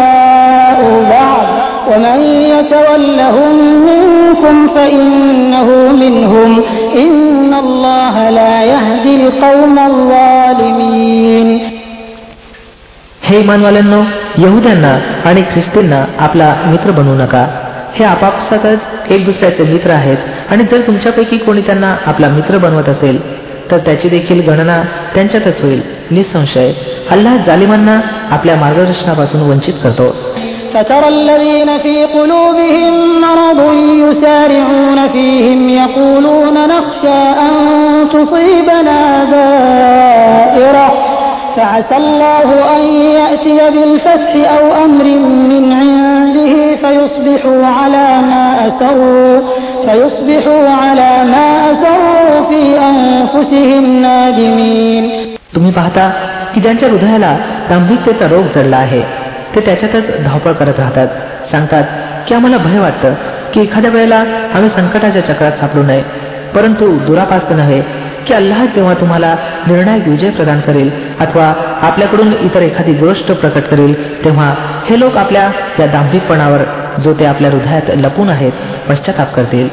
بعض 1.10 1.46
ومن 1.90 2.20
يتولهم 2.22 3.54
منكم 3.86 4.68
فإنه 4.74 5.68
منهم 5.92 6.62
إن 6.96 7.54
الله 7.54 8.30
لا 8.30 8.62
يهدي 8.62 9.14
القوم 9.16 9.78
الظالمين 9.78 11.48
हे 13.28 13.36
इमानवाल्यांनो 13.40 14.00
यहुद्यांना 14.44 14.92
आणि 15.28 15.42
ख्रिस्तींना 15.52 16.00
आपला 16.24 16.48
मित्र 16.70 16.90
बनवू 16.90 17.14
नका 17.14 17.44
हे 17.96 18.04
आपापसातच 18.04 18.78
एक 19.10 19.24
दुसऱ्याचे 19.24 19.62
मित्र 19.72 19.90
आहेत 19.90 20.16
आणि 20.50 20.64
जर 20.70 20.80
तुमच्यापैकी 20.86 21.38
कोणी 21.38 21.60
त्यांना 21.60 21.94
आपला 22.06 22.28
मित्र 22.28 22.58
बनवत 22.58 22.88
असेल 22.88 23.20
तर 23.70 23.78
त्याची 23.78 24.08
देखील 24.08 24.40
गणना 24.48 24.82
त्यांच्यातच 25.14 25.62
होईल 25.62 25.80
निसंशय 26.10 26.72
अल्लाह 27.10 27.36
जालिमांना 27.46 28.00
आपल्या 28.30 28.56
मार्गदर्शनापासून 28.56 29.40
वंचित 29.50 29.74
करतो 29.84 30.14
فترى 30.74 31.08
الذين 31.08 31.78
في 31.78 32.04
قلوبهم 32.04 32.92
مرض 33.20 33.60
يسارعون 34.04 35.08
فيهم 35.08 35.68
يقولون 35.68 36.56
نخشى 36.68 37.20
أن 37.40 37.54
تصيبنا 38.08 39.00
دائرة 39.24 40.88
فعسى 41.56 41.96
الله 41.96 42.76
أن 42.76 42.82
يأتي 43.18 43.58
بالفتح 43.70 44.32
أو 44.56 44.84
أمر 44.84 45.04
من 45.50 45.72
عنده 46.36 46.54
فيصبحوا 46.82 47.66
على 47.78 48.06
ما 48.30 48.44
أسروا 48.68 49.34
فيصبحوا 49.84 50.64
على 50.82 51.10
ما 51.32 51.46
أسروا 51.70 52.36
في 52.48 52.62
أنفسهم 52.90 53.84
نادمين 54.02 55.04
तुम्ही 55.54 55.72
पाहता 55.72 56.04
की 56.54 56.60
ज्यांच्या 56.60 56.88
हृदयाला 56.88 57.32
दांभिकतेचा 57.70 58.28
रोग 58.28 58.44
जडला 58.54 58.76
आहे 58.76 59.00
ते 59.54 59.60
त्याच्यातच 59.66 60.06
धावपळ 60.24 60.52
करत 60.60 60.78
राहतात 60.78 61.08
सांगतात 61.50 61.84
की 62.28 62.34
आम्हाला 62.34 62.58
भय 62.58 62.78
वाटतं 62.78 63.14
की 63.54 63.60
एखाद्या 63.60 63.90
वेळेला 63.90 64.22
आम्ही 64.54 64.70
संकटाच्या 64.76 65.22
चक्रात 65.26 65.58
सापडू 65.60 65.82
नये 65.82 66.02
परंतु 66.54 66.86
दुरापास्त 67.06 67.52
नव्हे 67.52 67.80
की 68.26 68.34
अल्लाह 68.34 68.64
जेव्हा 68.74 68.94
तुम्हाला 68.94 69.34
निर्णायक 69.66 70.06
विजय 70.08 70.30
प्रदान 70.30 70.60
करेल 70.66 70.90
अथवा 71.20 71.46
आपल्याकडून 71.88 72.32
इतर 72.40 72.62
एखादी 72.62 72.92
गोष्ट 72.96 73.32
प्रकट 73.32 73.66
करेल 73.70 73.94
तेव्हा 74.24 74.48
हे 74.89 74.99
लोक 74.99 75.17
आपल्या 75.17 75.51
त्या 75.77 75.85
दांभिकपणावर 75.85 76.59
जो 77.03 77.13
ते 77.13 77.25
आपल्या 77.25 77.51
हृदयात 77.51 77.81
लपून 77.95 78.29
आहेत 78.29 78.51
पश्चाताप 78.89 79.33
करतील. 79.33 79.69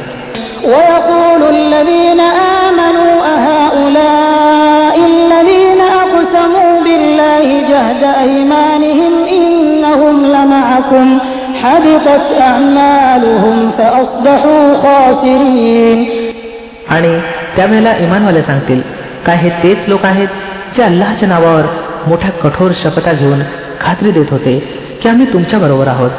आणि 16.89 17.21
त्यावेळेला 17.57 17.97
इमानवाले 17.97 18.43
सांगतील 18.43 18.81
काय 19.27 19.37
हे 19.37 19.49
तेच 19.49 19.79
लोक 19.89 20.05
आहेत 20.05 20.29
जे 20.77 20.83
अल्लाच्या 20.83 21.29
नावावर 21.29 21.63
मोठ्या 22.07 22.31
कठोर 22.31 22.71
शपथा 22.75 23.13
घेऊन 23.13 23.41
खात्री 23.81 24.11
देत 24.11 24.27
होते? 24.31 24.85
की 25.04 25.10
आम्ही 25.10 25.26
तुमच्या 25.34 25.60
बरोबर 25.60 25.88
आहोत 25.88 26.12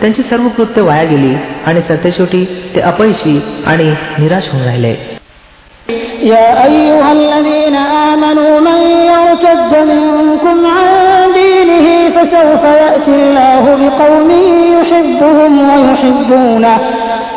त्यांची 0.00 0.22
सर्व 0.30 0.48
कृत्य 0.56 0.82
वाया 0.82 1.04
गेली 1.10 1.34
आणि 1.66 1.80
सरतेशेवटी 1.88 2.44
ते 2.74 2.80
अपयशी 2.80 3.40
आणि 3.66 3.90
निराश 4.18 4.48
होऊन 4.52 4.64
राहिले 4.64 4.94
يا 6.34 6.64
أيها 6.68 7.12
الذين 7.12 7.76
آمنوا 8.10 8.60
من 8.68 8.80
يرتد 9.12 9.72
منكم 9.92 10.58
عن 10.66 10.88
دينه 11.40 11.86
فسوف 12.14 12.62
يأتي 12.82 13.14
الله 13.20 13.64
بقوم 13.82 14.30
يحبهم 14.76 15.52
ويحبونه 15.70 16.76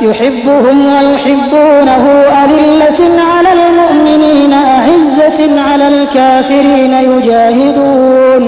يحبهم 0.01 0.77
ويحبونه 0.93 2.03
أذلة 2.43 2.99
على 3.33 3.51
المؤمنين 3.59 4.53
أعزة 4.53 5.39
على 5.61 5.87
الكافرين 5.87 6.93
يجاهدون 7.11 8.43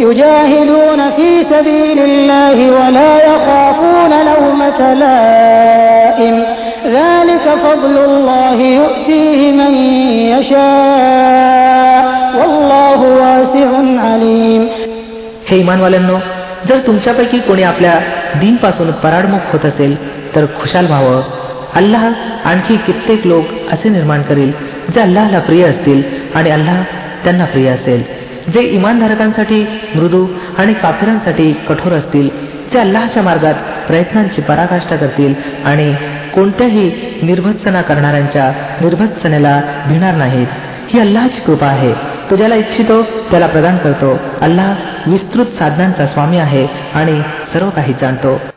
يجاهدون 0.00 0.81
في 0.92 1.44
سبيل 1.50 1.98
الله 1.98 2.56
ولا 2.70 3.12
يخافون 3.26 4.12
لومة 4.30 4.80
لائم 4.94 6.36
ذلك 6.86 7.46
فضل 7.64 7.94
الله 8.08 8.58
يؤتيه 8.78 9.40
من 9.52 9.74
يشاء 10.34 12.02
والله 12.40 13.00
واسع 13.22 13.70
عليم 14.08 14.62
हे 15.48 15.56
इमानवाल्यांनो 15.56 16.16
जर 16.68 16.78
तुमच्यापैकी 16.86 17.38
कोणी 17.48 17.62
आपल्या 17.62 17.98
दीनपासून 18.40 18.90
पराडमुख 19.02 19.52
होत 19.52 19.64
असेल 19.66 19.96
तर 20.34 20.46
खुशाल 20.60 20.86
व्हावं 20.86 21.22
अल्लाह 21.80 22.04
आणखी 22.50 22.76
कित्येक 22.86 23.26
लोक 23.26 23.44
असे 23.72 23.88
निर्माण 23.88 24.22
करील 24.22 24.50
जे 24.94 25.00
अल्लाहला 25.00 25.38
प्रिय 25.48 25.64
असतील 25.64 26.02
आणि 26.34 26.50
अल्लाह 26.50 26.82
त्यांना 27.24 27.44
प्रिय 27.44 27.68
असेल 27.70 28.02
जे 28.53 28.61
इमानधारकांसाठी 28.61 29.65
मृदू 29.95 30.27
आणि 30.57 30.73
काफिरांसाठी 30.73 31.53
कठोर 31.53 31.91
असतील 31.91 32.53
ते 32.73 32.79
अल्लाहच्या 32.79 33.23
मार्गात 33.23 33.53
प्रयत्नांची 33.87 34.41
पराकाष्ठा 34.41 34.95
करतील 34.95 35.33
आणि 35.65 35.95
कोणत्याही 36.33 36.91
निर्भत्सना 37.23 37.81
करणाऱ्यांच्या 37.81 38.53
निर्भत्सनेला 38.81 39.61
भिणार 39.87 40.13
नाहीत. 40.13 40.47
ही 40.89 40.99
अल्लाची 40.99 41.41
कृपा 41.41 41.67
आहे. 41.67 41.93
तो 42.29 42.35
ज्याला 42.35 42.55
इच्छितो 42.55 43.03
त्याला 43.03 43.47
प्रदान 43.47 43.77
करतो. 43.77 44.19
अल्लाह 44.41 44.75
विस्तृत 45.07 45.45
साधनांचा 45.45 46.05
स्वामी 46.05 46.37
आहे 46.37 46.67
आणि 46.93 47.21
सर्व 47.53 47.69
काही 47.69 47.93
जाणतो. 48.01 48.52